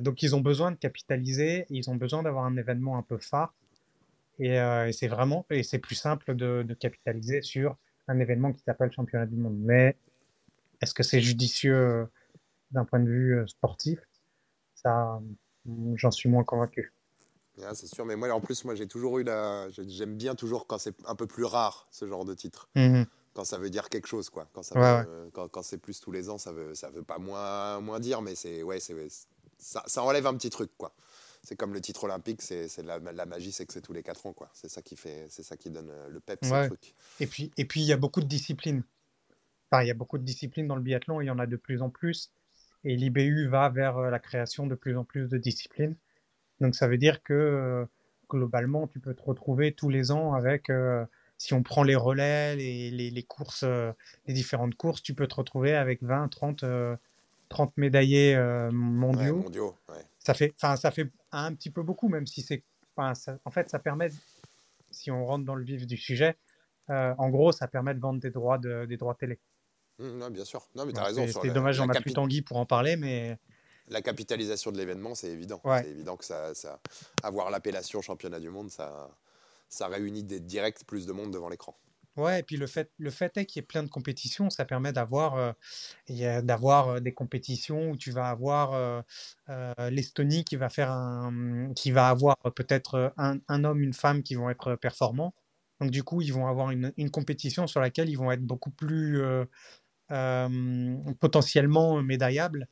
[0.00, 1.66] donc, ils ont besoin de capitaliser.
[1.70, 3.52] Ils ont besoin d'avoir un événement un peu phare.
[4.38, 7.76] Et, et c'est vraiment, et c'est plus simple de, de capitaliser sur
[8.08, 9.58] un événement qui s'appelle championnat du monde.
[9.58, 9.96] Mais
[10.80, 12.06] est-ce que c'est judicieux euh,
[12.70, 13.98] d'un point de vue euh, sportif?
[14.74, 15.20] Ça,
[15.94, 16.92] j'en suis moins convaincu.
[17.74, 19.68] c'est sûr, mais moi en plus, moi j'ai toujours eu la.
[19.70, 22.68] J'aime bien toujours quand c'est un peu plus rare ce genre de titre.
[22.74, 23.04] Mmh
[23.34, 24.48] quand ça veut dire quelque chose, quoi.
[24.54, 25.04] Quand, ça
[25.34, 28.22] quand, quand c'est plus tous les ans, ça veut, ça veut pas moins, moins dire,
[28.22, 28.94] mais c'est ouais, c'est
[29.58, 30.94] ça, ça enlève un petit truc, quoi
[31.46, 34.26] c'est comme le titre olympique, c'est la, la, magie, c'est que c'est tous les 4
[34.26, 34.50] ans, quoi.
[34.52, 36.66] C'est ça qui fait, c'est ça qui donne euh, le pep, ouais.
[36.66, 36.92] truc.
[37.20, 38.82] Et puis, et puis il y a beaucoup de disciplines.
[39.70, 41.54] Enfin, il y a beaucoup de disciplines dans le biathlon, il y en a de
[41.54, 42.32] plus en plus.
[42.82, 45.94] Et l'IBU va vers euh, la création de plus en plus de disciplines.
[46.60, 47.86] Donc ça veut dire que
[48.28, 50.72] globalement, tu peux te retrouver tous les ans avec,
[51.36, 55.74] si on prend les relais, les, les, courses, les différentes courses, tu peux te retrouver
[55.74, 56.64] avec 20, 30,
[57.50, 58.34] 30 médaillés
[58.72, 59.36] mondiaux.
[59.36, 59.76] mondiaux
[60.18, 62.62] Ça fait, enfin, ça fait un petit peu beaucoup, même si c'est,
[62.96, 64.10] en fait, ça permet,
[64.90, 66.36] si on rentre dans le vif du sujet,
[66.88, 69.38] en gros, ça permet de vendre des droits de, des droits télé.
[69.98, 70.68] Mmh, non, bien sûr.
[70.74, 71.26] Non, mais tu as raison.
[71.26, 73.38] C'est dommage, on n'a plus Tanguy pour en parler, mais
[73.88, 75.60] la capitalisation de l'événement, c'est évident.
[75.64, 76.80] C'est évident que ça, ça
[77.22, 79.10] avoir l'appellation championnat du monde, ça,
[79.68, 81.76] ça réunit des directs plus de monde devant l'écran.
[82.16, 84.64] Ouais, et puis le fait, le fait est qu'il y ait plein de compétitions, ça
[84.64, 89.02] permet d'avoir euh, d'avoir euh, des compétitions où tu vas avoir euh,
[89.90, 94.34] l'Estonie qui va faire un, qui va avoir peut-être un, un, homme, une femme qui
[94.34, 95.34] vont être performants.
[95.80, 98.70] Donc du coup, ils vont avoir une, une compétition sur laquelle ils vont être beaucoup
[98.70, 99.22] plus
[101.20, 102.68] potentiellement médaillables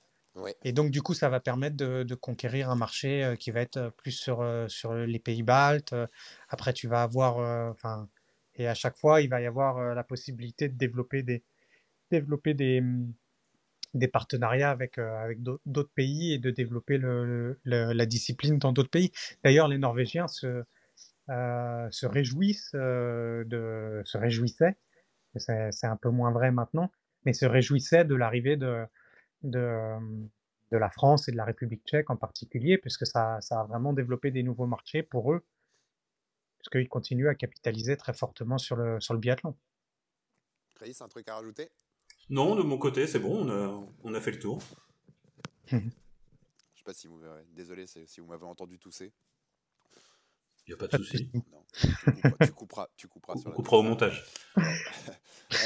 [0.63, 3.77] et donc, du coup, ça va permettre de, conquérir un marché euh, qui va être
[3.77, 5.95] euh, plus sur, euh, sur les pays baltes.
[6.49, 7.37] Après, tu vas avoir,
[7.71, 8.09] enfin,
[8.57, 13.13] et à chaque fois, il va y avoir la possibilité de développer des, mm,
[14.13, 16.99] partenariats avec, avec d'autres pays et de développer
[17.65, 19.13] la discipline dans d'autres pays.
[19.43, 20.65] D'ailleurs, les Norvégiens se,
[21.29, 24.77] se réjouissent, se réjouissaient,
[25.37, 26.91] c'est un peu moins vrai maintenant,
[27.25, 28.87] mais se réjouissaient de l'arrivée de,
[30.71, 34.43] la France et de la République tchèque en particulier, puisque ça a vraiment développé des
[34.43, 35.45] nouveaux marchés pour eux,
[36.65, 39.55] puisqu'ils continuent à capitaliser très fortement sur le, sur le biathlon.
[40.75, 41.71] Chris, un truc à rajouter?
[42.31, 44.61] Non, de mon côté, c'est bon, on a, on a fait le tour.
[45.67, 47.21] Je sais pas si vous
[47.53, 49.13] désolé si vous m'avez entendu tousser.
[50.67, 51.31] Il n'y a pas de souci.
[52.43, 54.25] tu, couperas, tu couperas, on coupera au montage.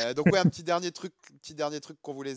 [0.01, 2.35] Euh, donc ouais, un petit dernier truc, petit dernier truc qu'on voulait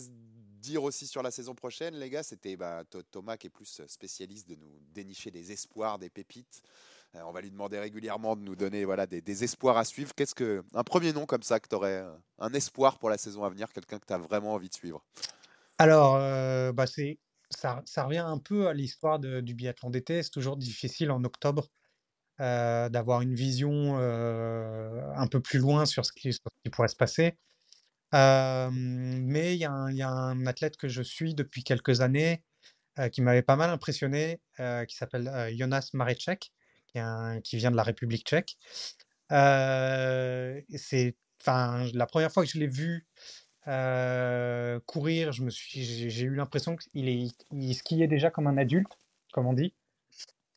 [0.60, 4.48] dire aussi sur la saison prochaine, les gars, c'était bah, Thomas qui est plus spécialiste
[4.48, 6.62] de nous dénicher des espoirs, des pépites.
[7.14, 10.14] Euh, on va lui demander régulièrement de nous donner voilà, des, espoirs à suivre.
[10.14, 13.18] Qu'est-ce que un premier nom comme ça que tu aurais euh, un espoir pour la
[13.18, 15.04] saison à venir, quelqu'un que tu as vraiment envie de suivre?
[15.78, 17.18] Alors, euh, bah c'est
[17.50, 20.22] ça, revient un peu à l'histoire du biathlon d'été.
[20.22, 21.68] C'est toujours difficile en octobre
[22.38, 26.30] d'avoir une vision un peu plus loin sur ce qui,
[26.72, 27.36] pourrait se passer
[28.12, 32.42] mais il y, a un athlète que je suis depuis quelques années
[33.12, 36.52] qui m'avait pas mal impressionné, qui s'appelle Jonas Marecek,
[36.92, 38.56] qui, vient de la République tchèque.
[39.30, 43.06] c'est, enfin, la première fois que je l'ai vu
[44.86, 48.98] courir, je me suis, j'ai eu l'impression qu'il est, il skiait déjà comme un adulte,
[49.32, 49.74] comme on dit.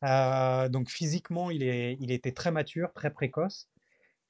[0.02, 3.68] donc physiquement, il, est, il était très mature, très précoce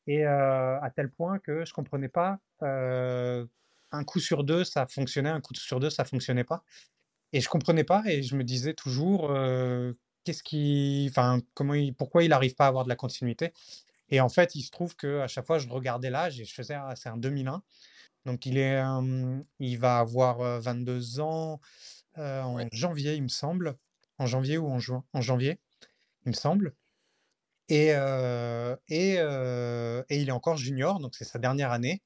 [0.07, 5.41] et à tel point que je comprenais pas un coup sur deux ça fonctionnait, un
[5.41, 6.65] coup sur deux ça fonctionnait pas.
[7.33, 9.31] Et je comprenais pas et je me disais toujours
[10.27, 13.53] qu'est-ce qui, enfin comment, il, pourquoi il n'arrive pas à avoir de la continuité?
[14.11, 16.53] Et en fait, il se trouve que à chaque fois je regardais l'âge et je
[16.53, 17.63] faisais ah, c'est un 2001.
[18.27, 18.83] Donc il est,
[19.61, 21.61] il va avoir 22 ans
[22.17, 23.77] en janvier, il me semble,
[24.19, 25.61] en janvier ou en juin, en janvier,
[26.25, 26.75] il me semble.
[27.69, 27.91] Et,
[28.89, 32.03] et, et, il est encore junior, donc c'est sa dernière année.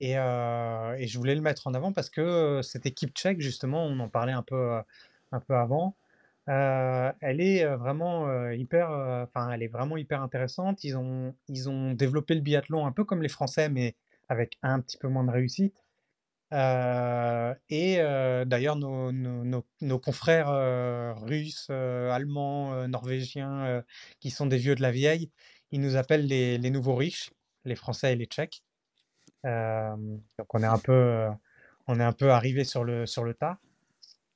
[0.00, 3.98] Et, et, je voulais le mettre en avant parce que cette équipe tchèque, justement, on
[4.00, 4.80] en parlait un peu,
[5.32, 5.96] un peu avant,
[6.46, 10.84] elle est vraiment hyper, enfin, elle est vraiment hyper intéressante.
[10.84, 13.96] Ils ont, ils ont développé le biathlon un peu comme les Français, mais
[14.28, 15.74] avec un petit peu moins de réussite.
[16.52, 23.82] Euh, et euh, d'ailleurs, nos, nos, nos, confrères euh, russes, allemands, norvégiens,
[24.20, 25.30] qui sont des vieux de la vieille,
[25.70, 27.30] ils nous appellent les, les nouveaux riches,
[27.64, 28.62] les Français et les Tchèques.
[29.44, 31.28] donc on est un peu,
[31.86, 33.58] on est un peu arrivé sur le, sur le tas.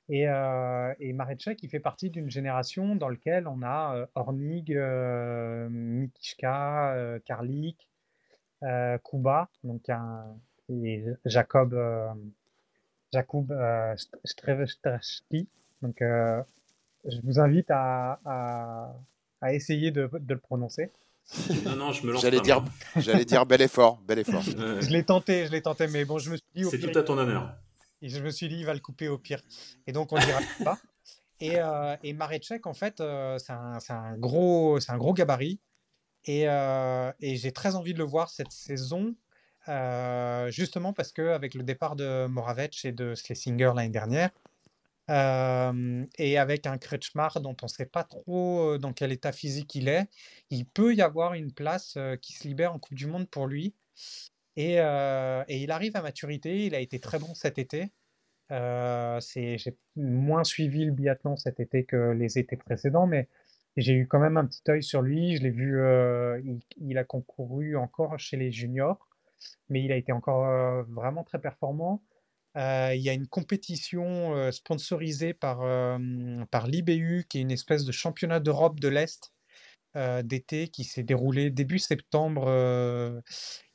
[0.09, 4.73] Et, et Marecek, il fait partie d'une génération dans laquelle on a Hornig,
[5.69, 7.89] Mikishka, Karlik,
[9.03, 10.37] Kuba, donc un,
[10.69, 12.13] et Jacob, euh,
[13.13, 13.95] Jacob euh,
[15.81, 16.41] Donc, euh,
[17.05, 18.93] je vous invite à, à,
[19.41, 20.91] à essayer de, de, le prononcer.
[21.65, 22.63] Non, non, je me lance J'allais dire,
[22.97, 24.41] j'allais dire bel effort, bel effort.
[24.41, 26.65] je l'ai tenté, je l'ai tenté, mais bon, je me suis dit.
[26.65, 27.53] C'est tout à ton honneur.
[28.01, 29.41] Et je me suis dit, il va le couper au pire.
[29.87, 30.77] Et donc, on dira pas.
[31.39, 35.59] Et, euh, et Marecek, en fait, euh, c'est un, un, gros, un gros gabarit.
[36.25, 39.15] Et, euh, et j'ai très envie de le voir cette saison
[39.69, 44.31] euh, justement parce que avec le départ de Moravec et de Schlesinger l'année dernière,
[45.09, 49.87] et avec un Kretschmar dont on ne sait pas trop dans quel état physique il
[49.87, 50.09] est,
[50.49, 53.73] il peut y avoir une place qui se libère en Coupe du Monde pour lui.
[54.57, 57.93] Et, et il arrive à maturité, il a été très bon cet été.
[58.49, 63.29] J'ai moins suivi le biathlon cet été que les étés précédents, mais
[63.77, 65.37] j'ai eu quand même un petit œil sur lui.
[65.37, 66.41] Je l'ai vu, euh,
[66.77, 69.07] il, a concouru encore chez les juniors,
[69.69, 72.03] mais il a été encore euh, vraiment très performant.
[72.57, 75.99] Euh, il y a une compétition euh, sponsorisée par, euh,
[76.49, 79.31] par l'IBU, qui est une espèce de championnat d'Europe de l'Est
[79.95, 83.21] euh, d'été qui s'est déroulé début septembre.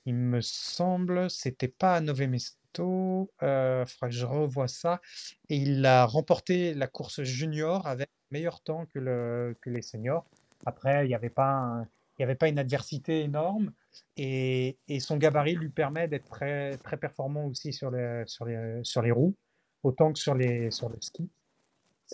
[0.07, 3.31] Il me semble, c'était pas à Nove Mesto.
[3.43, 5.01] Euh, faudra que je revoie ça.
[5.49, 10.25] Et il a remporté la course junior avec meilleur temps que, le, que les seniors.
[10.65, 11.85] Après, il n'y avait pas
[12.19, 13.73] il avait pas une adversité énorme
[14.17, 18.81] et, et son gabarit lui permet d'être très, très performant aussi sur les, sur les,
[18.85, 19.35] sur les roues,
[19.83, 21.29] autant que sur, les, sur le ski.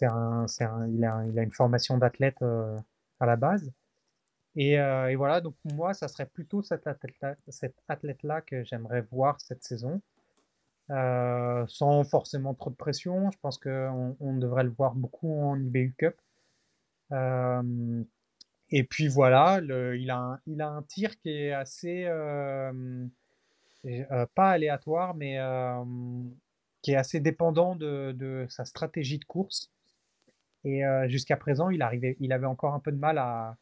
[0.03, 2.79] Un, un, il, a, il a une formation d'athlète euh,
[3.21, 3.71] à la base.
[4.59, 9.03] Et, euh, et voilà, donc moi, ça serait plutôt cet athlète-là, cet athlète-là que j'aimerais
[9.03, 10.03] voir cette saison,
[10.91, 13.31] euh, sans forcément trop de pression.
[13.31, 16.17] Je pense qu'on on devrait le voir beaucoup en IBU Cup.
[17.13, 18.03] Euh,
[18.71, 19.61] et puis voilà,
[19.95, 22.07] il a un, il a un tir qui est assez,
[24.35, 25.39] pas aléatoire, mais
[26.83, 29.71] qui est assez dépendant de, de sa stratégie de course.
[30.65, 33.57] Et jusqu'à présent, il arrivait, il avait encore un peu de mal à,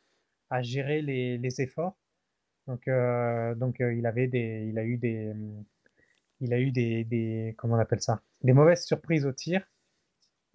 [0.51, 1.97] à gérer les, efforts.
[2.67, 5.35] Donc, euh, donc euh, il avait des, il a eu des,
[6.41, 9.67] il a eu des, des, comment on appelle ça, des mauvaises surprises au tir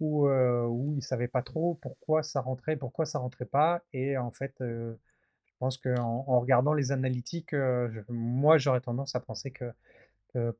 [0.00, 3.82] où, euh, où il savait pas trop pourquoi ça rentrait, pourquoi ça rentrait pas.
[3.92, 4.94] Et en fait, euh,
[5.46, 9.72] je pense qu'en en regardant les analytiques, euh, moi, j'aurais tendance à penser que,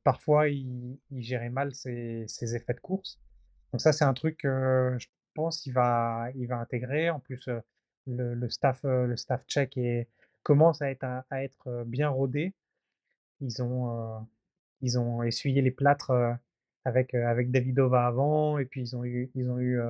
[0.05, 3.18] parfois, il, il gérait mal ses, ses effets de course.
[3.72, 7.11] Donc ça, c'est un truc que je pense qu'il va, il va intégrer.
[7.11, 7.61] En plus, euh,
[8.07, 10.09] le, le staff, euh, le staff tchèque est,
[10.42, 12.53] commence à être, à, être euh, bien rodé.
[13.40, 14.20] Ils ont, euh,
[14.82, 16.12] ils ont essuyé les plâtres
[16.84, 19.80] avec, avec Davidova avant, et puis ils ont eu, ils ont eu,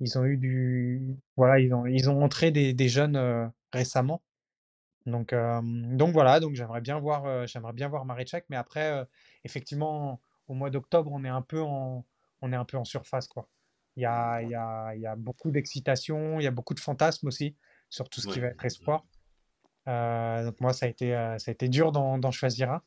[0.00, 4.22] ils ont eu du, voilà, ils ont, ils ont entré des, des jeunes récemment.
[5.06, 9.06] Donc, donc voilà, donc j'aimerais bien voir, j'aimerais bien voir Maréchak, mais après,
[9.44, 12.04] effectivement, au mois d'octobre, on est un peu en,
[12.42, 13.48] on est un peu en surface, quoi.
[14.00, 16.72] Il y a, il y a, il y a beaucoup d'excitation, il y a beaucoup
[16.72, 17.54] de fantasmes aussi
[17.90, 19.04] sur tout ce qui va être espoir.
[19.88, 22.82] Euh, donc moi, ça a été, euh, ça a été dur d'en choisir un.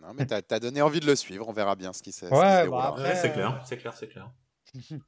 [0.00, 1.48] Non, mais t'as as donné envie de le suivre.
[1.48, 3.62] On verra bien ce qui se, ce qui se Ouais, bah Ouais, c'est euh, clair,
[3.64, 4.30] c'est clair, c'est clair.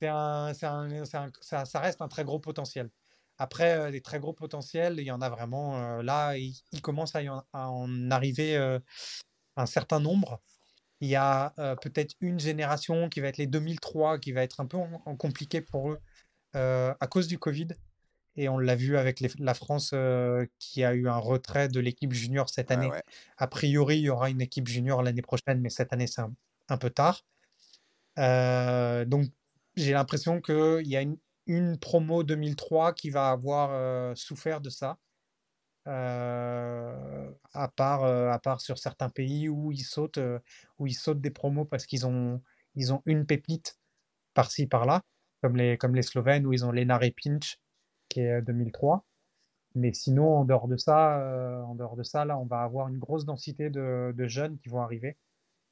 [0.00, 2.90] C'est un, c'est un- c'est un- ça, ça reste un très gros potentiel.
[3.38, 5.76] Après, euh, les très gros potentiels, il y en a vraiment.
[5.76, 8.78] euh, là, il, il commence à, y en, à en arriver euh,
[9.56, 10.40] un certain nombre.
[11.00, 14.60] Il y a euh, peut-être une génération qui va être les 2003, qui va être
[14.60, 15.98] un peu en- en compliqué pour eux
[16.56, 17.68] euh, à cause du Covid.
[18.36, 21.80] Et on l'a vu avec les- la France euh, qui a eu un retrait de
[21.80, 22.88] l'équipe junior cette année.
[22.90, 23.02] ouais.
[23.38, 26.32] A priori, il y aura une équipe junior l'année prochaine, mais cette année, c'est un,
[26.68, 27.24] un peu tard.
[28.16, 29.26] Donc,
[29.76, 34.98] j'ai l'impression qu'il y a une, une promo 2003 qui va avoir souffert de ça.
[35.86, 40.38] Euh, à part, euh, à part sur certains pays où ils sautent, euh,
[40.78, 42.42] où ils sautent des promos parce qu'ils ont,
[42.74, 43.78] ils ont une pépite
[44.34, 45.02] par-ci, par-là,
[45.42, 47.58] comme les, comme les Slovènes où ils ont Lena Repinch
[48.08, 49.06] qui est euh, 2003.
[49.74, 52.98] Mais sinon, en dehors de ça, en dehors de ça, là, on va avoir une
[52.98, 55.16] grosse densité de, de jeunes qui vont arriver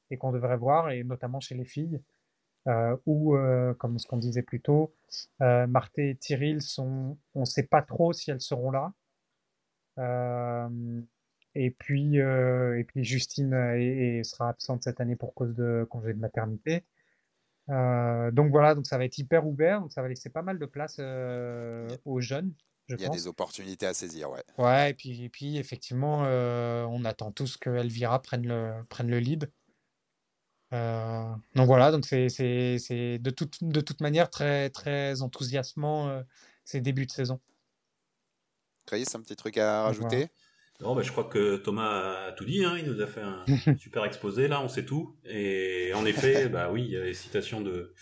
[0.09, 2.01] et qu'on devrait voir, et notamment chez les filles,
[3.05, 3.37] où,
[3.77, 4.93] comme ce qu'on disait plus tôt,
[5.41, 8.93] Marthe et Tyril sont, on ne sait pas trop si elles seront là.
[9.99, 11.01] Euh,
[11.55, 13.51] et puis, euh, et puis Justine
[14.23, 16.83] sera absente cette année pour cause de congé de maternité.
[17.69, 20.57] Euh, donc voilà, donc ça va être hyper ouvert, donc ça va laisser pas mal
[20.57, 20.99] de place
[22.05, 22.53] aux jeunes,
[22.89, 23.17] je Il y a pense.
[23.17, 24.43] des opportunités à saisir, ouais.
[24.57, 29.09] Ouais, et puis, et puis effectivement, euh, on attend tous que Elvira prenne le, prenne
[29.09, 29.51] le lead.
[30.73, 36.23] Euh, donc voilà, donc c'est, de toute, de toute manière très, très enthousiasmant euh,
[36.65, 37.39] ces débuts de saison.
[38.89, 40.29] Chris, un petit truc à rajouter?
[40.81, 43.45] Non, bah, je crois que Thomas a tout dit, hein, il nous a fait un
[43.77, 45.15] super exposé, là, on sait tout.
[45.25, 47.93] Et en effet, bah oui, il y a les citations de...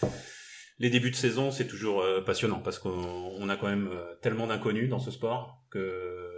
[0.79, 4.15] Les débuts de saison, c'est toujours euh, passionnant, parce qu'on on a quand même euh,
[4.21, 6.33] tellement d'inconnus dans ce sport que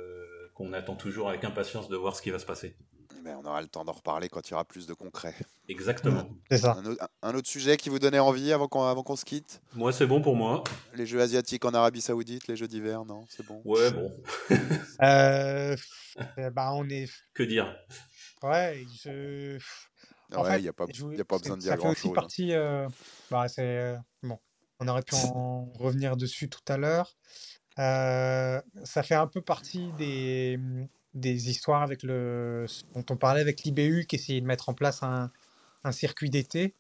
[0.56, 2.76] qu'on attend toujours avec impatience de voir ce qui va se passer.
[3.24, 5.36] Mais on aura le temps d'en reparler quand il y aura plus de concret.
[5.68, 6.30] Exactement.
[6.50, 6.74] C'est ça.
[6.74, 9.62] Un, autre- un autre sujet qui vous donnait envie avant qu'on avant qu'on se quitte?
[9.74, 10.64] Moi, c'est bon pour moi.
[10.96, 13.26] Les Jeux asiatiques en Arabie Saoudite, les Jeux d'hiver, non?
[13.30, 13.62] C'est bon?
[13.66, 14.12] Ouais, bon,
[15.02, 15.76] Euh,
[16.54, 17.10] bah, on est.
[17.34, 17.76] que dire?
[18.44, 19.58] Ouais, je.
[20.36, 21.88] En Ouais, fait, il n'y a pas, y a pas besoin de ça dire fait
[21.88, 22.12] aussi grand-chose.
[22.12, 22.14] hein.
[22.14, 22.54] partie.
[22.54, 22.88] euh,
[23.32, 24.40] bah, c'est euh, bon.
[24.80, 27.16] On aurait pu en revenir dessus tout à l'heure.
[27.80, 30.60] Euh, ça fait un peu partie des,
[31.14, 35.02] des histoires avec le, dont on parlait avec l'IBU qui essayait de mettre en place
[35.04, 35.32] un,
[35.92, 36.76] circuit d'été.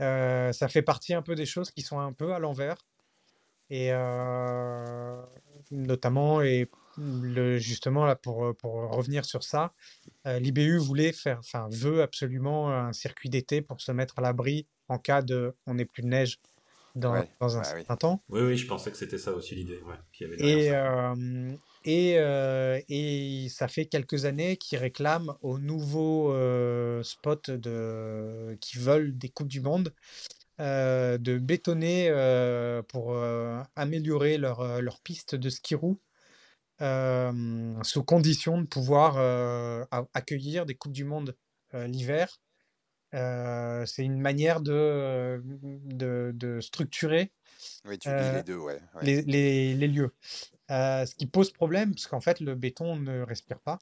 [0.00, 2.76] Euh, ça fait partie un peu des choses qui sont un peu à l'envers.
[3.70, 5.22] Et euh,
[5.70, 9.72] notamment, et le, justement, là, pour, pour revenir sur ça,
[10.26, 14.66] euh, l'IBU voulait faire, enfin, veut absolument un circuit d'été pour se mettre à l'abri
[14.88, 16.38] en cas de on n'est plus de neige
[16.94, 17.84] dans, Ouais, dans un bah oui.
[17.86, 18.24] certain temps.
[18.28, 19.80] Oui, oui, je pensais que c'était ça aussi l'idée.
[19.82, 19.96] Ouais,
[20.36, 27.36] Et, euh, et, euh, et ça fait quelques années qu'ils réclament aux nouveaux euh, spots
[27.48, 29.94] de, qui veulent des Coupes du Monde
[30.60, 36.00] euh, de bétonner euh, pour euh, améliorer leur, leur piste de ski roue
[36.82, 39.84] euh, sous condition de pouvoir euh,
[40.14, 41.36] accueillir des Coupes du Monde
[41.74, 42.40] euh, l'hiver.
[43.14, 47.32] Euh, c'est une manière de, de, de structurer
[47.86, 48.80] Oui, tu lis Euh, les deux, ouais.
[48.94, 49.02] ouais.
[49.04, 50.12] les, les- les lieux.
[50.70, 53.78] Euh, ce qui pose problème, parce qu'en fait, le béton ne respire pas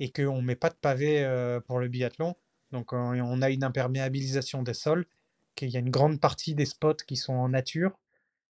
[0.00, 2.34] et qu'on ne met pas de pavé euh, pour le biathlon.
[2.72, 5.06] Donc, on, a une imperméabilisation des sols,
[5.54, 7.96] qu'il y a une grande partie des spots qui sont en nature.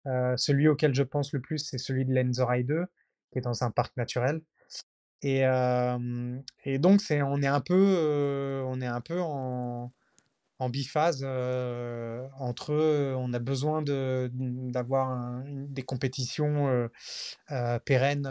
[0.07, 2.87] Euh, celui auquel je pense le plus, c'est celui de l'Enzorai 2,
[3.31, 4.41] qui est dans un parc naturel.
[5.23, 5.43] Et,
[6.65, 9.93] et donc, c'est, on est un peu, on est un peu en,
[10.59, 11.25] en biphase
[12.39, 12.75] entre
[13.17, 16.89] on a besoin de, d'avoir des compétitions
[17.51, 18.23] euh, pérennes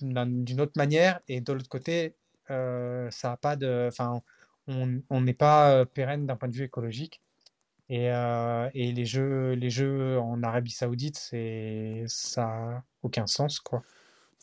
[0.00, 2.14] d'un- d'une autre manière, et de l'autre côté,
[2.48, 3.90] ça a pas de,
[4.68, 7.20] on n'est pas pérenne d'un point de vue écologique.
[7.88, 8.06] Et,
[8.74, 11.18] et les jeux, les jeux en Arabie Saoudite,
[12.08, 13.82] ça a aucun sens, quoi.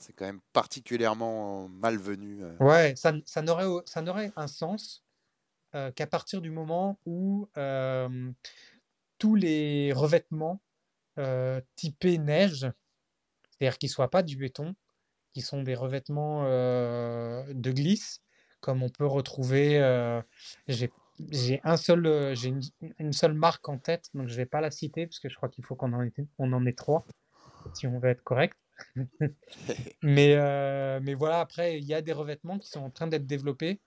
[0.04, 2.44] C'est quand même particulièrement malvenu.
[2.44, 2.58] euh.
[2.60, 5.06] Ouais, ça, ça n'aurait, un sens
[5.76, 8.32] euh, qu'à partir du moment où euh,
[9.18, 10.62] tous les revêtements
[11.76, 12.68] typés neige,
[13.52, 14.76] c'est-à-dire qu'ils ne soient pas du béton,
[15.34, 18.22] qui sont des revêtements de glisse,
[18.60, 19.80] comme on peut retrouver.
[20.68, 22.62] j'ai, un seul, j'ai une,
[23.00, 25.36] une seule marque en tête, donc je ne vais pas la citer parce que je
[25.36, 27.06] crois qu'il faut qu'on en ait, on en ait trois
[27.74, 28.58] si on veut être correct.
[30.02, 33.26] Mais, euh, mais voilà, après, il y a des revêtements qui sont en train d'être
[33.26, 33.80] développés.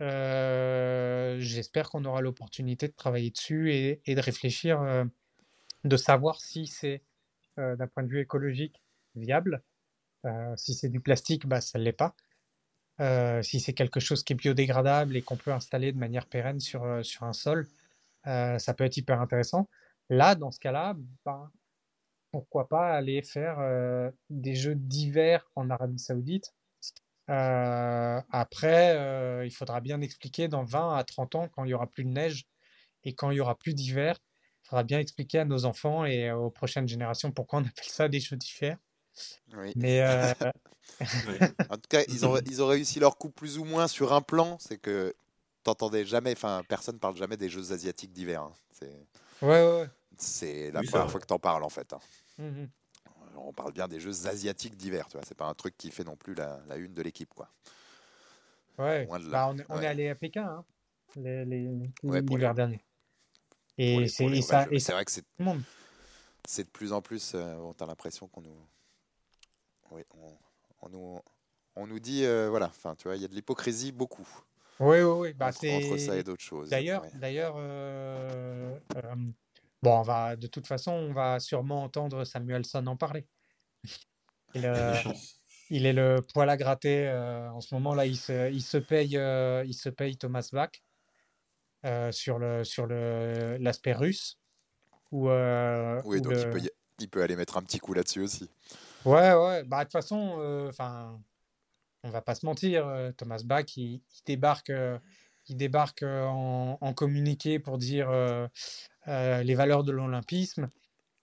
[0.00, 5.04] Euh, j'espère qu'on aura l'opportunité de travailler dessus et, de réfléchir, euh,
[5.84, 7.02] de savoir si c'est,
[7.56, 8.82] d'un point de vue écologique,
[9.14, 9.62] viable.
[10.56, 12.16] Si c'est du plastique, bah, ça ne l'est pas.
[13.42, 17.04] Si c'est quelque chose qui est biodégradable et qu'on peut installer de manière pérenne sur,
[17.04, 17.68] sur un sol,
[18.24, 19.68] ça peut être hyper intéressant.
[20.10, 21.50] Là, dans ce cas-là, bah,
[22.40, 26.52] pourquoi pas aller faire euh, des jeux d'hiver en Arabie Saoudite.
[27.30, 31.74] Euh, après, euh, il faudra bien expliquer dans 20 à 30 ans, quand il y
[31.74, 32.44] aura plus de neige
[33.04, 34.18] et quand il y aura plus d'hiver,
[34.64, 38.08] il faudra bien expliquer à nos enfants et aux prochaines générations pourquoi on appelle ça
[38.08, 38.78] des jeux d'hiver.
[39.56, 39.72] Oui.
[39.76, 40.32] Mais euh.
[41.70, 44.20] En tout cas, ils ont, ils ont réussi leur coup plus ou moins sur un
[44.22, 44.58] plan.
[44.60, 45.14] C'est que
[45.62, 48.42] t'entendais jamais, enfin, personne parle jamais des jeux asiatiques d'hiver.
[48.42, 48.52] hein.
[48.70, 49.06] C'est,
[49.42, 49.88] ouais, ouais, ouais.
[50.16, 51.92] c'est la Oui, première fois que t'en parles en fait.
[51.92, 52.00] hein.
[52.38, 52.68] Mhm.
[53.36, 55.26] On parle bien des jeux asiatiques d'hiver, tu vois.
[55.26, 57.50] C'est pas un truc qui fait non plus la, la une de l'équipe, quoi.
[58.78, 59.06] Ouais.
[59.06, 59.30] Loin de là.
[59.30, 59.84] Bah, on, est- on Ouais.
[59.84, 60.64] est allé à Pékin hein,
[61.16, 62.80] les- les- Ouais, les- dernier.
[63.76, 64.24] Et c'est
[64.92, 65.24] vrai que c'est,
[66.44, 67.32] c'est de plus en plus.
[67.34, 68.68] euh, on a l'impression qu'on nous,
[69.90, 70.36] oui, on,
[70.82, 71.20] on nous,
[71.76, 72.66] on nous dit, euh, voilà.
[72.66, 74.28] Enfin, tu vois, il y a de l'hypocrisie beaucoup
[74.80, 75.32] Oui, oui, oui.
[75.34, 76.70] Bah, entre, entre ça et d'autres choses.
[76.70, 77.10] D'ailleurs, Ouais.
[77.14, 79.14] d'ailleurs, euh, euh,
[79.84, 83.28] bon, on va de toute façon, on va sûrement entendre Samuelson en parler.
[84.54, 85.00] Il, euh,
[85.70, 88.06] il est le poil à gratter euh, en ce moment là.
[88.06, 90.70] Il se, il se paye, euh, il se paye Thomas Bach
[92.12, 94.38] sur le sur le l'aspect russe.
[95.12, 96.70] Ou, euh, Oui, ou donc il peut, y-
[97.00, 98.48] il peut aller mettre un petit coup là-dessus aussi.
[99.04, 99.64] Ouais, ouais.
[99.64, 101.20] Bah de toute façon, enfin,
[102.04, 103.12] on va pas se mentir.
[103.16, 104.72] Thomas Bach, il, il débarque,
[105.48, 108.48] il débarque en, en communiqué pour dire euh,
[109.06, 110.70] les valeurs de l'olympisme,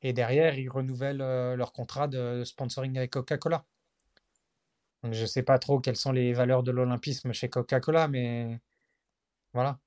[0.01, 3.65] et derrière, ils renouvellent euh, leur contrat de sponsoring avec Coca-Cola.
[5.11, 8.59] Je sais pas trop quelles sont les valeurs de l'olympisme chez Coca-Cola, mais
[9.53, 9.79] voilà.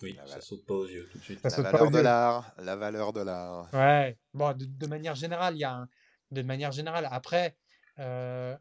[0.00, 1.40] Oui, ça saute pas aux yeux tout de suite.
[1.48, 3.68] Ça La valeur de l'art, la valeur de l'art.
[3.72, 5.88] Ouais, bon, de, de manière générale, il y a un-
[6.30, 7.06] de manière générale.
[7.10, 7.56] Après,
[7.98, 8.56] euh,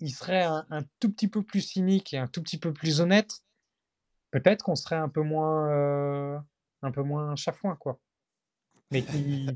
[0.00, 3.00] il serait un, un tout petit peu plus cynique et un tout petit peu plus
[3.00, 3.42] honnête.
[4.30, 6.38] Peut-être qu'on serait un peu moins, euh,
[6.84, 7.98] un peu moins chafouin, quoi.
[8.90, 9.48] Mais qui,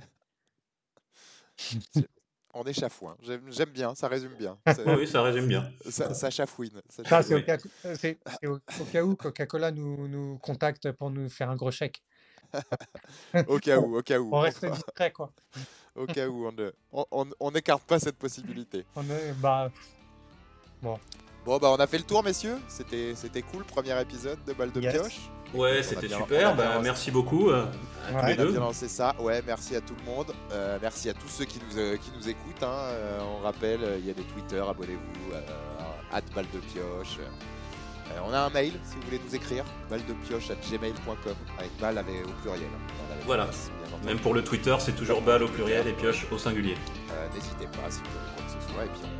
[2.54, 3.16] On est chafouin.
[3.22, 4.58] J'aime j'aime bien, ça résume bien.
[4.66, 5.70] C'est- Oui, ça résume bien.
[5.88, 6.80] Ça, ça chafouine.
[6.88, 7.58] ça ça, c'est au cas,
[7.94, 11.70] c'est- c'est au, au cas où Coca-Cola nous, nous contacte pour nous faire un gros
[11.70, 12.02] chèque.
[13.46, 14.34] Au cas où, au cas où.
[14.34, 15.30] On reste discret, quoi.
[15.94, 18.86] Au cas où, on ne- on- on- on n'écarte pas cette possibilité.
[18.96, 19.70] On est, bah,
[20.80, 20.98] Bon,
[21.48, 22.58] Bon, bah, on a fait le tour, messieurs.
[22.68, 24.92] C'était, c'était cool, premier épisode de Balle de Yes.
[24.92, 25.16] Pioche.
[25.54, 26.54] Ouais, c'était bien- super.
[26.54, 26.80] Bah, lancé.
[26.82, 27.48] merci beaucoup.
[27.48, 27.64] euh,
[28.06, 28.26] à Ouais.
[28.34, 28.50] les On a deux.
[28.50, 29.14] bien lancé ça.
[29.18, 30.26] Ouais, merci à tout le monde.
[30.52, 32.62] Euh, merci à tous ceux qui nous, euh, qui nous écoutent.
[32.62, 32.66] hein.
[32.90, 35.32] Euh, on rappelle, euh, il y a des Twitter, abonnez-vous.
[35.32, 35.40] Euh,
[36.12, 37.16] at balle de pioche.
[37.18, 41.34] Euh, on a un mail si vous voulez nous écrire, balle de pioche at gmail.com
[41.58, 42.64] avec balle avec, au pluriel.
[42.64, 43.12] hein.
[43.12, 43.46] Avec Voilà.
[44.04, 46.76] Même pour le Twitter, c'est toujours balle au pluriel et pioche au singulier.
[47.10, 48.84] Euh, N'hésitez pas si vous avez quoi que ce soit.
[48.84, 49.17] Et puis on,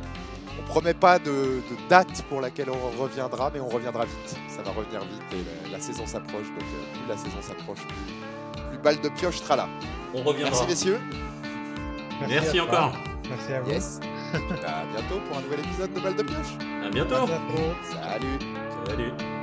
[0.57, 4.37] on promet pas de, de date pour laquelle on reviendra, mais on reviendra vite.
[4.47, 6.47] Ça va revenir vite et la, la saison s'approche.
[6.47, 9.67] Donc euh, plus la saison s'approche, plus, plus balle de pioche sera là.
[10.13, 10.51] On reviendra.
[10.51, 10.99] Merci messieurs.
[12.27, 12.93] Merci à encore.
[13.29, 13.71] Merci à vous.
[13.71, 13.99] Yes.
[14.33, 16.57] à bientôt pour un nouvel épisode de balle de pioche.
[16.83, 17.25] À À bientôt.
[17.25, 17.75] bientôt.
[17.83, 18.39] Salut.
[18.87, 19.38] Salut.